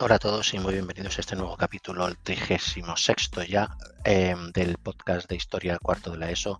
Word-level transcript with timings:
Hola 0.00 0.16
a 0.16 0.18
todos 0.18 0.52
y 0.52 0.58
muy 0.58 0.72
bienvenidos 0.72 1.18
a 1.18 1.20
este 1.20 1.36
nuevo 1.36 1.56
capítulo, 1.56 2.08
el 2.08 2.18
36 2.18 3.30
ya 3.48 3.76
em, 4.02 4.50
del 4.50 4.76
podcast 4.78 5.28
de 5.28 5.36
Historia 5.36 5.78
Cuarto 5.78 6.10
de 6.10 6.18
la 6.18 6.32
ESO, 6.32 6.58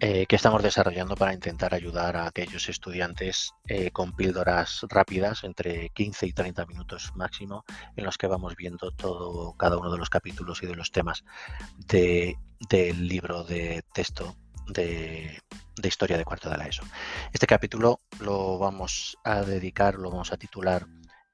eh, 0.00 0.24
que 0.24 0.36
estamos 0.36 0.62
desarrollando 0.62 1.16
para 1.16 1.34
intentar 1.34 1.74
ayudar 1.74 2.16
a 2.16 2.26
aquellos 2.26 2.70
estudiantes 2.70 3.52
eh, 3.68 3.90
con 3.90 4.16
píldoras 4.16 4.86
rápidas, 4.88 5.44
entre 5.44 5.90
15 5.90 6.28
y 6.28 6.32
30 6.32 6.64
minutos 6.64 7.12
máximo, 7.14 7.62
en 7.94 8.06
los 8.06 8.16
que 8.16 8.26
vamos 8.26 8.56
viendo 8.56 8.90
todo, 8.90 9.52
cada 9.58 9.76
uno 9.76 9.92
de 9.92 9.98
los 9.98 10.08
capítulos 10.08 10.62
y 10.62 10.66
de 10.66 10.76
los 10.76 10.90
temas 10.92 11.24
de, 11.76 12.38
del 12.70 13.06
libro 13.06 13.44
de 13.44 13.84
texto 13.92 14.34
de 14.68 15.42
Historia 15.84 16.16
de 16.16 16.24
Cuarto 16.24 16.48
de 16.48 16.56
la 16.56 16.68
ESO. 16.68 16.84
Este 17.34 17.46
capítulo 17.46 18.00
lo 18.20 18.58
vamos 18.58 19.18
a 19.24 19.42
dedicar, 19.42 19.96
lo 19.96 20.10
vamos 20.10 20.32
a 20.32 20.38
titular 20.38 20.86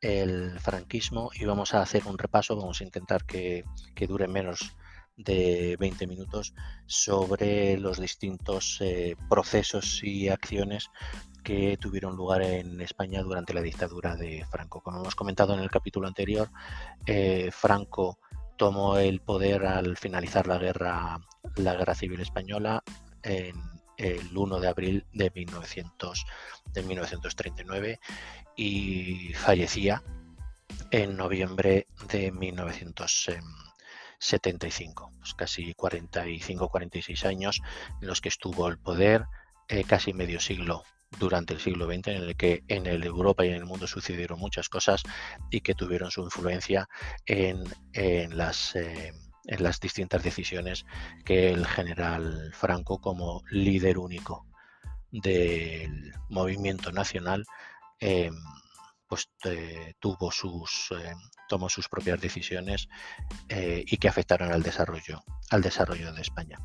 el 0.03 0.59
franquismo 0.59 1.31
y 1.33 1.45
vamos 1.45 1.73
a 1.73 1.81
hacer 1.81 2.07
un 2.07 2.19
repaso, 2.19 2.57
vamos 2.57 2.81
a 2.81 2.85
intentar 2.85 3.25
que, 3.25 3.65
dure 4.07 4.29
menos 4.29 4.77
de 5.17 5.77
20 5.79 6.07
minutos 6.09 6.55
sobre 6.87 7.79
los 7.79 8.01
distintos 8.01 8.79
eh, 8.81 9.17
procesos 9.31 10.03
y 10.03 10.29
acciones 10.29 10.91
que 11.45 11.77
tuvieron 11.77 12.17
lugar 12.17 12.43
en 12.43 12.81
España 12.81 13.23
durante 13.23 13.55
la 13.55 13.63
dictadura 13.63 14.17
de 14.17 14.45
Franco. 14.51 14.81
Como 14.81 14.99
hemos 14.99 15.15
comentado 15.15 15.55
en 15.55 15.61
el 15.61 15.71
capítulo 15.71 16.09
anterior, 16.09 16.51
eh, 17.07 17.51
Franco 17.53 18.19
tomó 18.57 18.99
el 18.99 19.21
poder 19.21 19.67
al 19.67 19.97
finalizar 19.97 20.47
la 20.47 20.59
guerra, 20.59 21.19
la 21.57 21.75
guerra 21.75 21.95
civil 21.95 22.21
española 22.21 22.83
en 23.23 23.55
el 24.03 24.37
1 24.37 24.61
de 24.61 24.69
abril 24.69 25.07
de, 25.13 25.33
1900, 25.35 26.27
de 26.73 26.83
1939 26.83 28.01
y 28.57 29.33
fallecía 29.35 30.03
en 30.91 31.17
noviembre 31.17 31.87
de 32.09 32.33
1975, 32.33 35.13
pues 35.19 35.35
casi 35.35 35.73
45-46 35.75 37.27
años 37.27 37.61
en 38.01 38.09
los 38.09 38.21
que 38.21 38.29
estuvo 38.29 38.69
el 38.69 38.79
poder, 38.79 39.25
eh, 39.69 39.85
casi 39.85 40.13
medio 40.13 40.41
siglo 40.41 40.83
durante 41.19 41.55
el 41.55 41.61
siglo 41.61 41.87
XX 41.87 42.09
en 42.09 42.23
el 42.23 42.37
que 42.37 42.65
en 42.69 42.87
el 42.87 43.05
Europa 43.05 43.45
y 43.45 43.49
en 43.49 43.55
el 43.55 43.65
mundo 43.65 43.87
sucedieron 43.87 44.39
muchas 44.39 44.69
cosas 44.69 45.03
y 45.51 45.61
que 45.61 45.75
tuvieron 45.75 46.11
su 46.11 46.23
influencia 46.23 46.89
en, 47.27 47.65
las, 48.37 48.75
eh, 48.77 49.13
en 49.47 49.63
las 49.63 49.81
distintas 49.81 50.23
decisiones 50.23 50.85
que 51.25 51.51
el 51.51 51.67
general 51.67 52.53
Franco 52.55 53.01
como 53.01 53.43
líder 53.51 53.99
único 53.99 54.47
del 55.11 56.13
movimiento 56.29 56.93
nacional 56.93 57.45
Em, 58.05 58.35
pues 59.07 59.31
eh, 59.45 59.95
tuvo 60.01 60.33
sus 60.33 60.89
em, 60.91 61.17
tomó 61.49 61.69
sus 61.69 61.89
propias 61.89 62.21
decisiones 62.21 62.89
eh, 63.49 63.85
y 63.87 63.97
que 63.99 64.09
afectaron 64.09 64.51
al 64.51 64.65
desarrollo 64.65 65.23
al 65.51 65.63
desarrollo 65.63 66.13
de 66.13 66.23
España. 66.23 66.59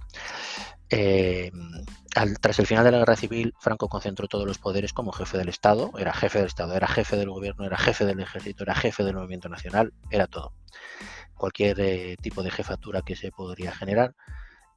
Em, 0.89 1.85
tras 2.41 2.57
el 2.57 2.65
final 2.65 2.85
de 2.85 2.91
la 2.91 2.97
guerra 2.99 3.15
civil, 3.15 3.53
Franco 3.59 3.87
concentró 3.87 4.27
todos 4.27 4.47
los 4.47 4.57
poderes 4.57 4.93
como 4.93 5.11
jefe 5.11 5.37
del 5.37 5.49
Estado, 5.49 5.91
era 5.99 6.11
jefe 6.11 6.39
del 6.39 6.47
Estado, 6.47 6.73
era 6.73 6.87
jefe 6.87 7.17
del 7.17 7.29
gobierno, 7.29 7.65
era 7.65 7.77
jefe 7.77 8.05
del 8.05 8.19
ejército, 8.19 8.63
era 8.63 8.73
jefe 8.73 9.03
del 9.03 9.15
movimiento 9.15 9.49
nacional, 9.49 9.93
era 10.09 10.25
todo. 10.25 10.53
Cualquier 11.37 11.79
eh, 11.79 12.17
tipo 12.21 12.43
de 12.43 12.51
jefatura 12.51 13.01
que 13.01 13.15
se 13.15 13.31
podría 13.31 13.71
generar 13.71 14.15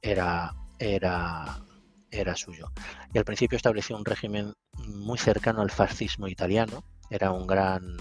era, 0.01 0.53
era 0.79 1.63
era 2.11 2.35
suyo. 2.35 2.71
Y 3.13 3.17
al 3.17 3.25
principio 3.25 3.55
estableció 3.55 3.95
un 3.97 4.05
régimen 4.05 4.53
muy 4.85 5.17
cercano 5.17 5.61
al 5.61 5.71
fascismo 5.71 6.27
italiano. 6.27 6.83
Era 7.09 7.31
un 7.31 7.47
gran 7.47 7.97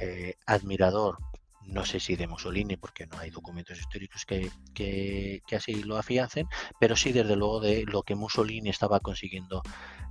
eh, 0.00 0.34
admirador, 0.46 1.18
no 1.62 1.84
sé 1.84 2.00
si 2.00 2.16
de 2.16 2.28
Mussolini, 2.28 2.76
porque 2.76 3.06
no 3.06 3.18
hay 3.18 3.30
documentos 3.30 3.78
históricos 3.78 4.24
que, 4.24 5.42
así 5.54 5.82
lo 5.82 5.98
afiancen, 5.98 6.46
pero 6.78 6.96
sí 6.96 7.12
desde 7.12 7.36
luego 7.36 7.60
de 7.60 7.84
lo 7.84 8.02
que 8.02 8.14
Mussolini 8.14 8.70
estaba 8.70 9.00
consiguiendo, 9.00 9.62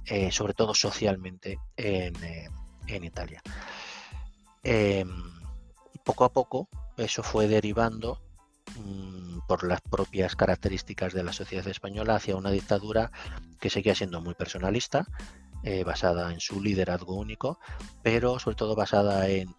eh, 0.05 0.31
sobre 0.31 0.53
todo 0.53 0.73
socialmente, 0.73 1.59
en, 1.77 2.13
en 2.87 3.03
Italia. 3.03 3.41
Em, 4.63 5.09
poco 6.05 6.23
a 6.25 6.31
poco 6.31 6.69
eso 6.97 7.23
fue 7.23 7.47
derivando 7.47 8.19
Mm, 8.77 9.39
por 9.47 9.63
las 9.67 9.81
propias 9.81 10.35
características 10.35 11.13
de 11.13 11.23
la 11.23 11.33
sociedad 11.33 11.67
española 11.67 12.15
hacia 12.15 12.35
una 12.35 12.49
dictadura 12.49 13.11
que 13.59 13.69
seguía 13.69 13.93
siendo 13.93 14.21
muy 14.21 14.33
personalista, 14.33 15.05
eh, 15.63 15.83
basada 15.83 16.31
en 16.33 16.39
su 16.39 16.61
liderazgo 16.61 17.15
único, 17.15 17.59
pero 18.01 18.39
sobre 18.39 18.55
todo 18.55 18.75
basada 18.75 19.27
en, 19.29 19.53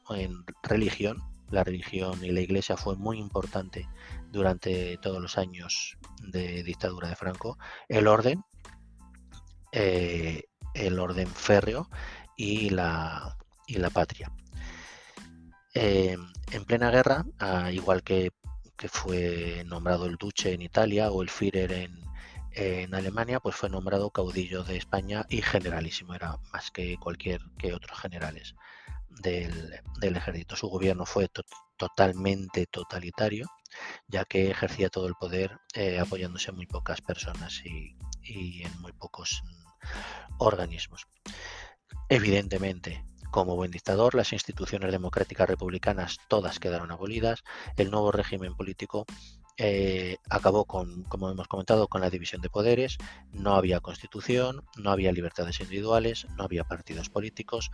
religión. 0.62 1.22
La 1.50 1.62
religión 1.62 2.24
y 2.24 2.32
la 2.32 2.40
iglesia 2.40 2.76
fue 2.76 2.96
muy 2.96 3.18
importante 3.18 3.86
durante 4.32 4.96
todos 4.98 5.20
los 5.20 5.38
años 5.38 5.96
de 6.22 6.64
dictadura 6.64 7.08
de 7.08 7.16
Franco. 7.16 7.58
El 7.88 8.08
orden, 8.08 8.42
eh, 9.70 10.44
el 10.72 10.98
orden 10.98 11.28
férreo 11.28 11.88
y 12.36 12.70
la, 12.70 13.36
y 13.66 13.74
la 13.76 13.90
patria. 13.90 14.32
Eh, 15.74 16.16
en 16.52 16.64
plena 16.64 16.90
guerra, 16.90 17.24
igual 17.72 18.02
que 18.02 18.30
fue 18.88 19.64
nombrado 19.66 20.06
el 20.06 20.16
duce 20.16 20.52
en 20.52 20.62
Italia 20.62 21.10
o 21.10 21.22
el 21.22 21.30
Führer 21.30 21.72
en, 21.72 22.94
Alemania, 22.94 23.40
pues 23.40 23.56
fue 23.56 23.68
nombrado 23.68 24.10
caudillo 24.10 24.62
de 24.62 24.76
España 24.76 25.26
y 25.28 25.42
generalísimo, 25.42 26.14
era 26.14 26.38
más 26.52 26.70
que 26.70 26.96
cualquier 26.98 27.40
que 27.58 27.74
otros 27.74 27.98
generales 27.98 28.54
del, 29.08 29.82
ejército. 30.00 30.54
Su 30.54 30.68
gobierno 30.68 31.04
fue 31.06 31.28
totalmente 31.76 32.66
totalitario, 32.66 33.48
ya 34.06 34.24
que 34.24 34.50
ejercía 34.50 34.88
todo 34.88 35.08
el 35.08 35.14
poder 35.14 35.58
eh, 35.74 35.98
apoyándose 35.98 36.50
en 36.50 36.56
muy 36.56 36.66
pocas 36.66 37.00
personas 37.00 37.60
y, 37.64 37.96
y 38.22 38.62
en 38.62 38.80
muy 38.80 38.92
pocos 38.92 39.42
mm, 39.44 40.34
organismos. 40.38 41.06
Evidentemente, 42.08 43.04
como 43.34 43.56
buen 43.56 43.72
dictador, 43.72 44.14
las 44.14 44.32
instituciones 44.32 44.92
democráticas 44.92 45.48
republicanas 45.48 46.20
todas 46.28 46.60
quedaron 46.60 46.92
abolidas, 46.92 47.42
el 47.76 47.90
nuevo 47.90 48.12
régimen 48.12 48.54
político 48.54 49.06
eh, 49.56 50.18
acabó 50.30 50.66
con, 50.66 51.02
como 51.02 51.28
hemos 51.28 51.48
comentado, 51.48 51.88
con 51.88 52.00
la 52.00 52.10
división 52.10 52.42
de 52.42 52.48
poderes, 52.48 52.96
no 53.32 53.56
había 53.56 53.80
constitución, 53.80 54.64
no 54.76 54.92
había 54.92 55.10
libertades 55.10 55.58
individuales, 55.58 56.28
no 56.36 56.44
había 56.44 56.62
partidos 56.62 57.10
políticos 57.10 57.72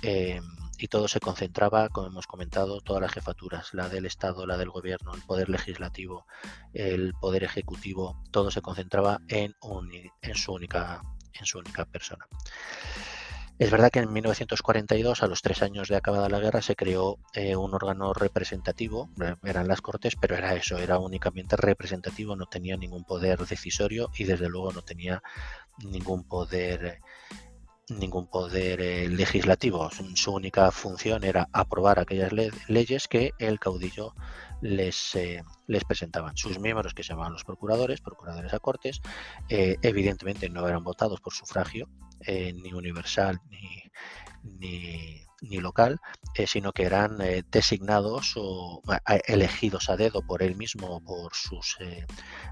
eh, 0.00 0.40
y 0.78 0.88
todo 0.88 1.06
se 1.06 1.20
concentraba, 1.20 1.90
como 1.90 2.06
hemos 2.06 2.26
comentado, 2.26 2.80
todas 2.80 3.02
las 3.02 3.12
jefaturas, 3.12 3.74
la 3.74 3.90
del 3.90 4.06
Estado, 4.06 4.46
la 4.46 4.56
del 4.56 4.70
gobierno, 4.70 5.12
el 5.14 5.20
poder 5.20 5.50
legislativo, 5.50 6.24
el 6.72 7.12
poder 7.20 7.44
ejecutivo, 7.44 8.22
todo 8.30 8.50
se 8.50 8.62
concentraba 8.62 9.20
en, 9.28 9.54
única, 9.60 11.02
en 11.34 11.44
su 11.44 11.58
única 11.58 11.84
persona. 11.84 12.26
Es 13.56 13.70
verdad 13.70 13.90
que 13.92 14.00
en 14.00 14.12
1942, 14.12 15.22
a 15.22 15.28
los 15.28 15.40
tres 15.40 15.62
años 15.62 15.88
de 15.88 15.94
acabada 15.94 16.28
la 16.28 16.40
guerra, 16.40 16.60
se 16.60 16.74
creó 16.74 17.18
eh, 17.34 17.54
un 17.54 17.72
órgano 17.72 18.12
representativo, 18.12 19.10
eh, 19.22 19.36
eran 19.44 19.68
las 19.68 19.80
Cortes, 19.80 20.16
pero 20.20 20.34
era 20.34 20.54
eso, 20.54 20.76
era 20.78 20.98
únicamente 20.98 21.54
representativo, 21.56 22.34
no 22.34 22.46
tenía 22.46 22.76
ningún 22.76 23.04
poder 23.04 23.46
decisorio 23.46 24.10
y 24.18 24.24
desde 24.24 24.48
luego 24.48 24.72
no 24.72 24.82
tenía 24.82 25.22
ningún 25.84 26.24
poder 26.24 26.98
ningún 27.90 28.26
poder 28.26 28.80
eh, 28.80 29.08
legislativo. 29.08 29.88
Su 30.14 30.32
única 30.32 30.70
función 30.72 31.22
era 31.22 31.48
aprobar 31.52 32.00
aquellas 32.00 32.32
leyes 32.66 33.06
que 33.08 33.32
el 33.38 33.60
caudillo 33.60 34.14
les, 34.62 35.16
les 35.66 35.84
presentaban. 35.84 36.34
Sus 36.36 36.58
miembros, 36.58 36.94
que 36.94 37.02
se 37.02 37.10
llamaban 37.10 37.34
los 37.34 37.44
procuradores, 37.44 38.00
procuradores 38.00 38.54
a 38.54 38.58
cortes, 38.58 39.02
evidentemente 39.48 40.48
no 40.48 40.66
eran 40.66 40.82
votados 40.82 41.20
por 41.20 41.34
sufragio, 41.34 41.90
eh, 42.26 42.52
ni 42.54 42.72
universal 42.72 43.40
ni, 43.50 43.92
ni, 44.42 45.60
local, 45.60 46.00
eh, 46.34 46.46
sino 46.46 46.72
que 46.72 46.84
eran 46.84 47.20
eh, 47.20 47.42
designados 47.50 48.32
o 48.36 48.82
elegidos 49.26 49.90
a 49.90 49.96
dedo 49.96 50.22
por 50.26 50.42
él 50.42 50.56
mismo 50.56 50.86
o 50.88 51.00
por 51.00 51.34
sus 51.34 51.76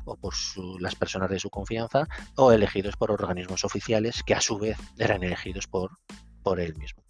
o 0.04 0.16
por 0.16 0.34
las 0.78 0.94
personas 0.94 1.30
de 1.30 1.38
su 1.38 1.48
confianza 1.48 2.06
o 2.36 2.52
elegidos 2.52 2.96
por 2.96 3.10
organismos 3.10 3.64
oficiales 3.64 4.22
que 4.22 4.34
a 4.34 4.40
su 4.40 4.58
vez 4.58 4.76
eran 4.98 5.22
elegidos 5.22 5.66
por, 5.66 5.98
por 6.42 6.60
él 6.60 6.76
mismo. 6.76 7.02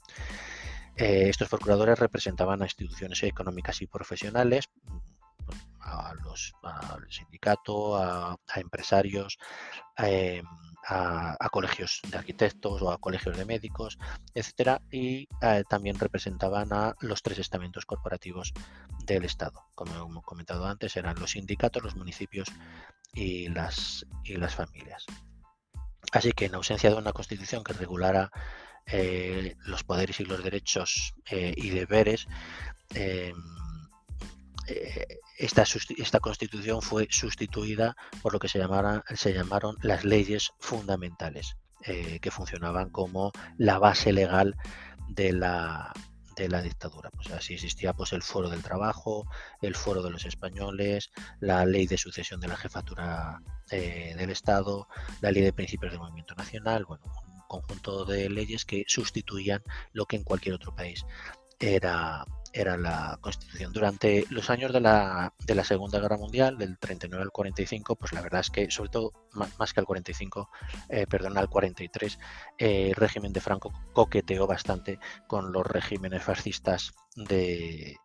estos 0.96 1.48
procuradores 1.48 1.98
representaban 1.98 2.62
a 2.62 2.66
instituciones 2.66 3.22
económicas 3.24 3.82
y 3.82 3.86
profesionales, 3.86 4.70
a 5.82 6.14
los, 6.24 6.52
al 6.62 7.10
sindicato, 7.10 7.96
a, 7.96 8.36
empresarios, 8.56 9.38
a, 9.96 11.48
colegios 11.50 12.00
de 12.08 12.16
arquitectos 12.16 12.82
o 12.82 12.90
a 12.90 12.98
colegios 12.98 13.36
de 13.36 13.44
médicos, 13.44 13.98
etcétera, 14.34 14.80
y 14.90 15.28
eh, 15.40 15.64
también 15.68 15.98
representaban 15.98 16.72
a 16.72 16.94
los 17.00 17.22
tres 17.22 17.38
estamentos 17.38 17.84
corporativos 17.84 18.52
del 19.04 19.24
Estado. 19.24 19.66
Como 19.74 19.94
hemos 19.94 20.24
comentado 20.24 20.66
antes, 20.66 20.96
eran 20.96 21.18
los 21.18 21.32
sindicatos, 21.32 21.82
los 21.82 21.96
municipios 21.96 22.48
y 23.12 23.48
las, 23.48 24.06
y 24.24 24.36
las 24.36 24.54
familias. 24.54 25.04
Así 26.12 26.32
que 26.32 26.46
en 26.46 26.54
ausencia 26.54 26.90
de 26.90 26.96
una 26.96 27.12
constitución 27.12 27.62
que 27.62 27.72
regulara 27.72 28.30
eh, 28.86 29.56
los 29.64 29.84
poderes 29.84 30.18
y 30.20 30.24
los 30.24 30.42
derechos 30.42 31.14
eh, 31.30 31.54
y 31.56 31.70
deberes, 31.70 32.26
em, 32.94 33.36
esta, 35.38 35.64
esta, 35.98 36.20
constitución 36.20 36.82
fue 36.82 37.08
sustituida 37.10 37.96
por 38.22 38.32
lo 38.32 38.38
que 38.38 38.48
se, 38.48 38.60
se 39.14 39.32
llamaron 39.32 39.76
las 39.82 40.04
leyes 40.04 40.52
fundamentales, 40.58 41.56
que 41.84 42.30
funcionaban 42.30 42.90
como 42.90 43.32
la 43.58 43.78
base 43.78 44.12
legal 44.12 44.54
de 45.08 45.32
la, 45.32 45.92
de 46.36 46.48
la 46.48 46.62
dictadura. 46.62 47.10
Pues 47.10 47.30
así 47.30 47.54
existía 47.54 47.92
pues 47.92 48.12
el 48.12 48.22
foro 48.22 48.48
del 48.48 48.62
trabajo, 48.62 49.26
el 49.60 49.74
foro 49.74 50.02
de 50.02 50.10
los 50.10 50.24
españoles, 50.24 51.10
la 51.40 51.64
ley 51.64 51.86
de 51.86 51.98
sucesión 51.98 52.40
de 52.40 52.48
la 52.48 52.56
jefatura 52.56 53.40
eh, 53.70 54.14
del 54.16 54.30
Estado, 54.30 54.88
la 55.20 55.30
ley 55.30 55.42
de 55.42 55.52
principios 55.52 55.92
del 55.92 56.00
movimiento 56.00 56.34
nacional, 56.34 56.84
bueno, 56.84 57.04
un 57.04 57.42
conjunto 57.48 58.04
de 58.04 58.28
leyes 58.28 58.64
que 58.64 58.84
sustituían 58.86 59.62
lo 59.92 60.06
que 60.06 60.16
en 60.16 60.24
cualquier 60.24 60.54
otro 60.54 60.74
país 60.74 61.04
era 61.58 62.24
era 62.52 62.76
la 62.76 63.18
Constitución. 63.20 63.72
Durante 63.72 64.24
los 64.30 64.50
años 64.50 64.72
de 64.72 64.80
la, 64.80 65.34
de 65.46 65.54
la 65.54 65.64
Segunda 65.64 65.98
Guerra 65.98 66.16
Mundial, 66.16 66.58
del 66.58 66.78
39 66.78 67.22
al 67.22 67.30
45, 67.30 67.96
pues 67.96 68.12
la 68.12 68.20
verdad 68.20 68.40
es 68.40 68.50
que, 68.50 68.70
sobre 68.70 68.90
todo 68.90 69.12
más, 69.32 69.72
que 69.72 69.80
al 69.80 69.86
45, 69.86 70.50
eh, 70.88 71.06
perdón, 71.06 71.38
al 71.38 71.48
43, 71.48 72.18
eh, 72.58 72.88
el 72.90 72.94
régimen 72.94 73.32
de 73.32 73.40
Franco 73.40 73.72
coqueteó 73.92 74.46
bastante 74.46 74.98
con 75.26 75.52
los 75.52 75.66
regímenes 75.66 76.22
fascistas 76.22 76.92
de, 77.16 77.96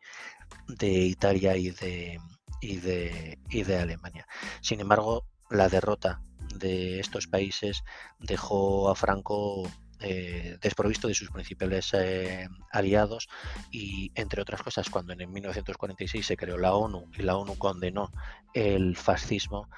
de 0.67 0.87
Italia 0.87 1.57
y 1.57 1.71
de, 1.71 2.19
y, 2.61 2.77
de, 2.77 3.39
y 3.49 3.63
de 3.63 3.77
Alemania. 3.77 4.27
Sin 4.61 4.79
embargo, 4.79 5.25
la 5.49 5.69
derrota 5.69 6.21
de 6.55 6.99
estos 6.99 7.27
países 7.27 7.83
dejó 8.19 8.89
a 8.89 8.95
Franco 8.95 9.63
eh, 9.99 10.57
desprovisto 10.61 11.07
de 11.07 11.15
sus 11.15 11.31
principales 11.31 11.91
eh, 11.93 12.47
aliados 12.71 13.27
y 13.71 14.11
entre 14.13 14.43
otras 14.43 14.61
cosas 14.61 14.91
cuando 14.91 15.13
en 15.13 15.31
1946 15.31 16.23
se 16.23 16.37
creó 16.37 16.59
la 16.59 16.75
ONU 16.75 17.09
y 17.17 17.23
la 17.23 17.35
ONU 17.35 17.57
condenó 17.57 18.11
el 18.53 18.95
fascismo 18.95 19.69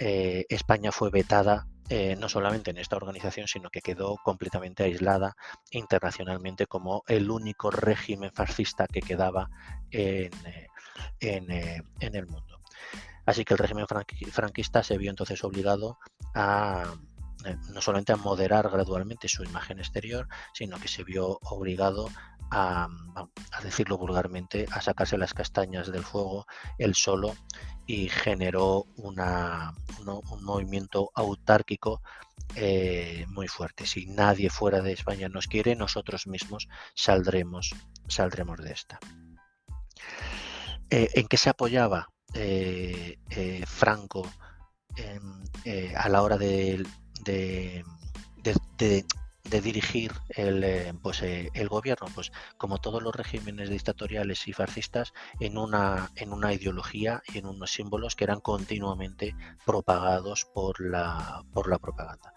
eh, 0.00 0.46
España 0.48 0.90
fue 0.90 1.10
vetada 1.10 1.66
no 2.18 2.28
solamente 2.28 2.70
en 2.70 2.76
esta 2.76 2.96
organización 2.96 3.48
sino 3.48 3.70
que 3.70 3.80
quedó 3.80 4.18
completamente 4.22 4.82
aislada 4.82 5.34
internacionalmente 5.70 6.66
como 6.66 7.02
el 7.06 7.30
único 7.30 7.70
régimen 7.70 8.30
fascista 8.30 8.86
que 8.86 9.00
quedaba 9.00 9.48
en, 9.90 10.30
en 11.20 12.14
el 12.14 12.26
mundo. 12.26 12.60
Así 13.24 13.46
que 13.46 13.54
el 13.54 13.58
régimen 13.58 13.86
franquista 13.86 14.82
se 14.82 14.98
vio 14.98 15.08
entonces 15.08 15.42
obligado 15.44 15.98
a 16.34 16.94
eh, 17.44 17.56
no 17.72 17.80
solamente 17.80 18.12
a 18.12 18.16
moderar 18.16 18.68
gradualmente 18.68 19.28
su 19.28 19.44
imagen 19.44 19.78
exterior, 19.78 20.26
sino 20.52 20.78
que 20.78 20.88
se 20.88 21.04
vio 21.04 21.38
obligado 21.42 22.08
a, 22.50 22.88
decirlo 23.62 23.96
vulgarmente, 23.96 24.66
a 24.72 24.80
sacarse 24.80 25.18
las 25.18 25.34
castañas 25.34 25.92
del 25.92 26.02
fuego 26.02 26.46
él 26.78 26.94
solo 26.94 27.36
y 27.86 28.08
generó 28.08 28.86
un 28.96 29.16
movimiento 30.42 31.10
autárquico 31.14 32.02
eh, 32.56 33.24
muy 33.28 33.46
fuerte. 33.46 33.86
Si 33.86 34.06
nadie 34.06 34.50
fuera 34.50 34.80
de 34.80 34.92
España 34.92 35.28
nos 35.28 35.46
quiere, 35.46 35.76
nosotros 35.76 36.26
mismos 36.26 36.68
saldremos, 36.94 37.74
saldremos 38.08 38.58
de 38.58 38.72
esta. 38.72 38.98
Eh, 40.90 41.10
¿En 41.14 41.28
qué 41.28 41.36
se 41.36 41.50
apoyaba 41.50 42.08
Franco 43.66 44.28
a 45.96 46.08
la 46.08 46.22
hora 46.22 46.36
de 46.36 46.84
de, 47.24 47.84
dirigir 49.62 50.12
el, 50.28 50.62
eh, 50.62 50.94
pues, 51.02 51.22
eh, 51.22 51.50
el 51.54 51.68
gobierno, 51.68 52.06
pues 52.14 52.32
como 52.58 52.78
todos 52.78 53.02
los 53.02 53.14
regímenes 53.14 53.70
dictatoriales 53.70 54.46
y 54.46 54.52
fascistas, 54.52 55.12
en 55.40 55.56
una, 55.56 56.10
en 56.16 56.32
una 56.32 56.52
ideología 56.52 57.22
y 57.32 57.38
en 57.38 57.46
unos 57.46 57.72
símbolos 57.72 58.14
que 58.14 58.24
eran 58.24 58.40
continuamente 58.40 59.34
propagados 59.64 60.44
por 60.52 60.80
la, 60.80 61.42
por 61.52 61.68
la 61.68 61.78
propaganda. 61.78 62.34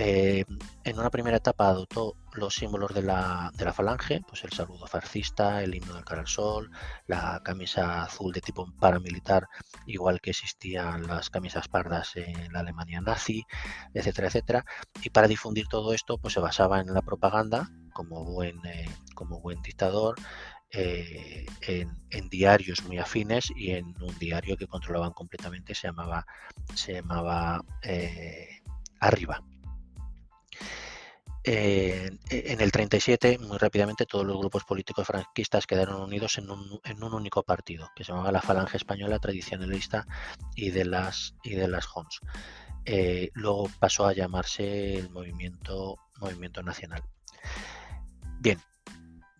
Eh, 0.00 0.44
en 0.84 0.96
una 0.96 1.10
primera 1.10 1.38
etapa 1.38 1.70
adoptó 1.70 2.14
los 2.34 2.54
símbolos 2.54 2.94
de 2.94 3.02
la, 3.02 3.50
falange, 3.74 4.20
pues 4.28 4.44
el 4.44 4.52
saludo 4.52 4.86
fascista, 4.86 5.60
el 5.60 5.74
himno 5.74 5.92
del 5.94 6.04
cara 6.04 6.20
al 6.20 6.28
sol, 6.28 6.70
la 7.08 7.42
camisa 7.44 8.04
azul 8.04 8.32
de 8.32 8.40
tipo 8.40 8.72
paramilitar, 8.78 9.48
igual 9.86 10.20
que 10.20 10.30
existían 10.30 11.08
las 11.08 11.30
camisas 11.30 11.66
pardas 11.66 12.14
en 12.14 12.52
la 12.52 12.60
Alemania 12.60 13.00
nazi, 13.00 13.44
etcétera, 13.92 14.28
etcétera. 14.28 14.64
Y 15.02 15.10
para 15.10 15.26
difundir 15.26 15.66
todo 15.66 15.92
esto, 15.92 16.16
pues 16.16 16.34
se 16.34 16.38
basaba 16.38 16.78
en 16.80 16.94
la 16.94 17.02
propaganda, 17.02 17.68
como 17.92 18.24
buen, 18.24 18.64
eh, 18.66 18.88
dictador, 19.64 20.14
eh, 20.70 21.44
en, 21.62 22.28
diarios 22.28 22.84
muy 22.84 22.98
afines 22.98 23.50
y 23.56 23.72
en 23.72 24.00
un 24.00 24.16
diario 24.20 24.56
que 24.56 24.68
controlaban 24.68 25.12
completamente, 25.12 25.74
se 25.74 25.88
llamaba 25.88 26.24
Arriba. 29.00 29.42
En 31.50 32.60
el 32.60 32.70
37, 32.70 33.38
muy 33.38 33.56
rápidamente, 33.56 34.04
todos 34.04 34.26
los 34.26 34.36
grupos 34.36 34.64
políticos 34.64 35.06
franquistas 35.06 35.66
quedaron 35.66 36.02
unidos 36.02 36.36
en 36.36 36.50
un, 36.50 37.14
único 37.14 37.42
partido, 37.42 37.90
que 37.96 38.04
se 38.04 38.12
llamaba 38.12 38.32
la 38.32 38.42
Falange 38.42 38.76
Española 38.76 39.18
Tradicionalista 39.18 40.06
y 40.54 40.70
de 40.70 40.84
las, 40.84 41.34
y 41.42 41.54
de 41.54 41.66
las 41.68 41.86
Hons. 41.94 42.20
Eh, 42.84 43.30
luego 43.32 43.70
pasó 43.78 44.06
a 44.06 44.12
llamarse 44.12 44.96
el 44.96 45.08
Movimiento, 45.08 45.96
Movimiento 46.18 46.62
Nacional. 46.62 47.02
Bien, 48.40 48.60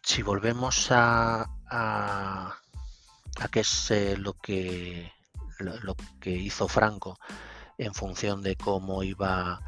si 0.03 0.23
volvemos 0.23 0.91
a, 0.91 1.47
a, 1.71 2.59
qué 3.53 3.61
es 3.61 3.91
eh, 3.91 4.17
lo, 4.17 4.33
que, 4.33 5.13
lo 5.59 5.95
que 6.21 6.31
hizo 6.31 6.69
Franco 6.69 7.19
en 7.77 7.93
función 7.93 8.43
de 8.43 8.57
cómo 8.57 9.03
iba 9.03 9.61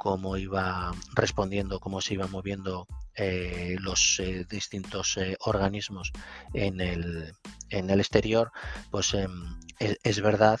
cómo 0.00 0.38
iba 0.38 0.92
respondiendo, 1.12 1.78
cómo 1.78 2.00
se 2.00 2.14
iba 2.14 2.26
moviendo 2.26 2.86
eh, 3.16 3.76
los 3.80 4.18
eh, 4.18 4.46
distintos 4.48 5.18
eh, 5.18 5.36
organismos 5.40 6.10
en 6.54 6.80
el, 6.80 8.00
exterior, 8.00 8.50
pues 8.90 9.12
em, 9.12 9.60
es, 9.78 10.22
verdad 10.22 10.58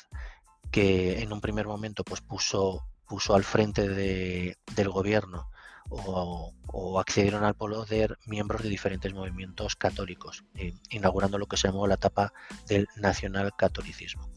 que 0.70 1.22
en 1.22 1.32
un 1.32 1.40
primer 1.40 1.66
momento 1.66 2.04
pues 2.04 2.20
puso, 2.20 2.84
puso 3.08 3.34
al 3.34 3.44
frente 3.44 3.88
del 3.88 4.90
gobierno 4.90 5.48
o, 5.88 7.00
accedieron 7.00 7.42
al 7.42 7.54
poder 7.54 8.18
miembros 8.26 8.62
de 8.62 8.68
diferentes 8.68 9.14
movimientos 9.14 9.74
católicos, 9.74 10.44
inaugurando 10.90 11.38
lo 11.38 11.46
que 11.46 11.56
se 11.56 11.68
llamó 11.68 11.86
la 11.86 11.94
etapa 11.94 12.34
del 12.66 12.88
nacional 12.96 13.52
catolicismo. 13.56 14.28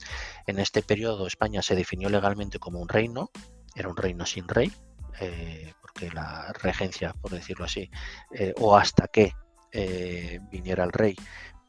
En 0.47 0.59
este 0.59 0.81
periodo 0.81 1.27
España 1.27 1.61
se 1.61 1.75
definió 1.75 2.07
legalmente 2.07 2.57
como 2.57 2.79
un 2.79 2.87
reino, 2.87 3.31
era 3.75 3.89
un 3.89 3.97
reino 3.97 4.25
sin 4.25 4.47
rey, 4.47 4.71
eh, 5.19 5.73
porque 5.81 6.09
la 6.11 6.53
regencia, 6.53 7.13
por 7.13 7.31
decirlo 7.31 7.65
así, 7.65 7.89
eh, 8.31 8.53
o 8.57 8.75
hasta 8.75 9.07
que 9.07 9.33
eh, 9.71 10.39
viniera 10.51 10.83
el 10.83 10.91
rey, 10.91 11.15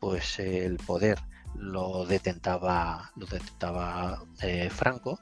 pues 0.00 0.38
el 0.38 0.76
poder 0.78 1.18
lo 1.56 2.04
detentaba, 2.04 3.12
lo 3.14 3.26
detentaba 3.26 4.24
Franco 4.70 5.20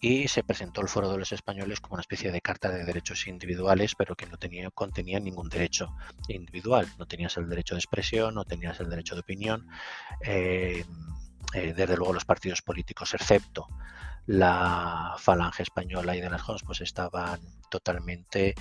y 0.00 0.28
se 0.28 0.42
presentó 0.42 0.80
el 0.80 0.88
Foro 0.88 1.10
de 1.10 1.18
los 1.18 1.30
Españoles 1.32 1.80
como 1.80 1.94
una 1.94 2.00
especie 2.00 2.32
de 2.32 2.40
carta 2.40 2.70
de 2.70 2.84
derechos 2.84 3.26
individuales, 3.26 3.94
pero 3.94 4.16
que 4.16 4.26
no 4.26 4.38
tenía, 4.38 4.70
contenía 4.70 5.20
ningún 5.20 5.50
derecho 5.50 5.94
individual. 6.28 6.88
No 6.98 7.06
tenías 7.06 7.36
el 7.36 7.50
derecho 7.50 7.74
de 7.74 7.80
expresión, 7.80 8.34
no 8.34 8.44
tenías 8.44 8.80
el 8.80 8.88
derecho 8.88 9.14
de 9.14 9.20
opinión. 9.20 9.66
desde 11.52 11.96
luego 11.96 12.14
los 12.14 12.24
partidos 12.24 12.62
políticos, 12.62 13.12
excepto 13.12 13.68
la 14.26 15.16
falange 15.18 15.62
española 15.62 16.16
y 16.16 16.20
de 16.20 16.30
las 16.30 16.42
Jons 16.42 16.62
pues 16.62 16.80
estaban 16.80 17.40
totalmente 17.70 18.54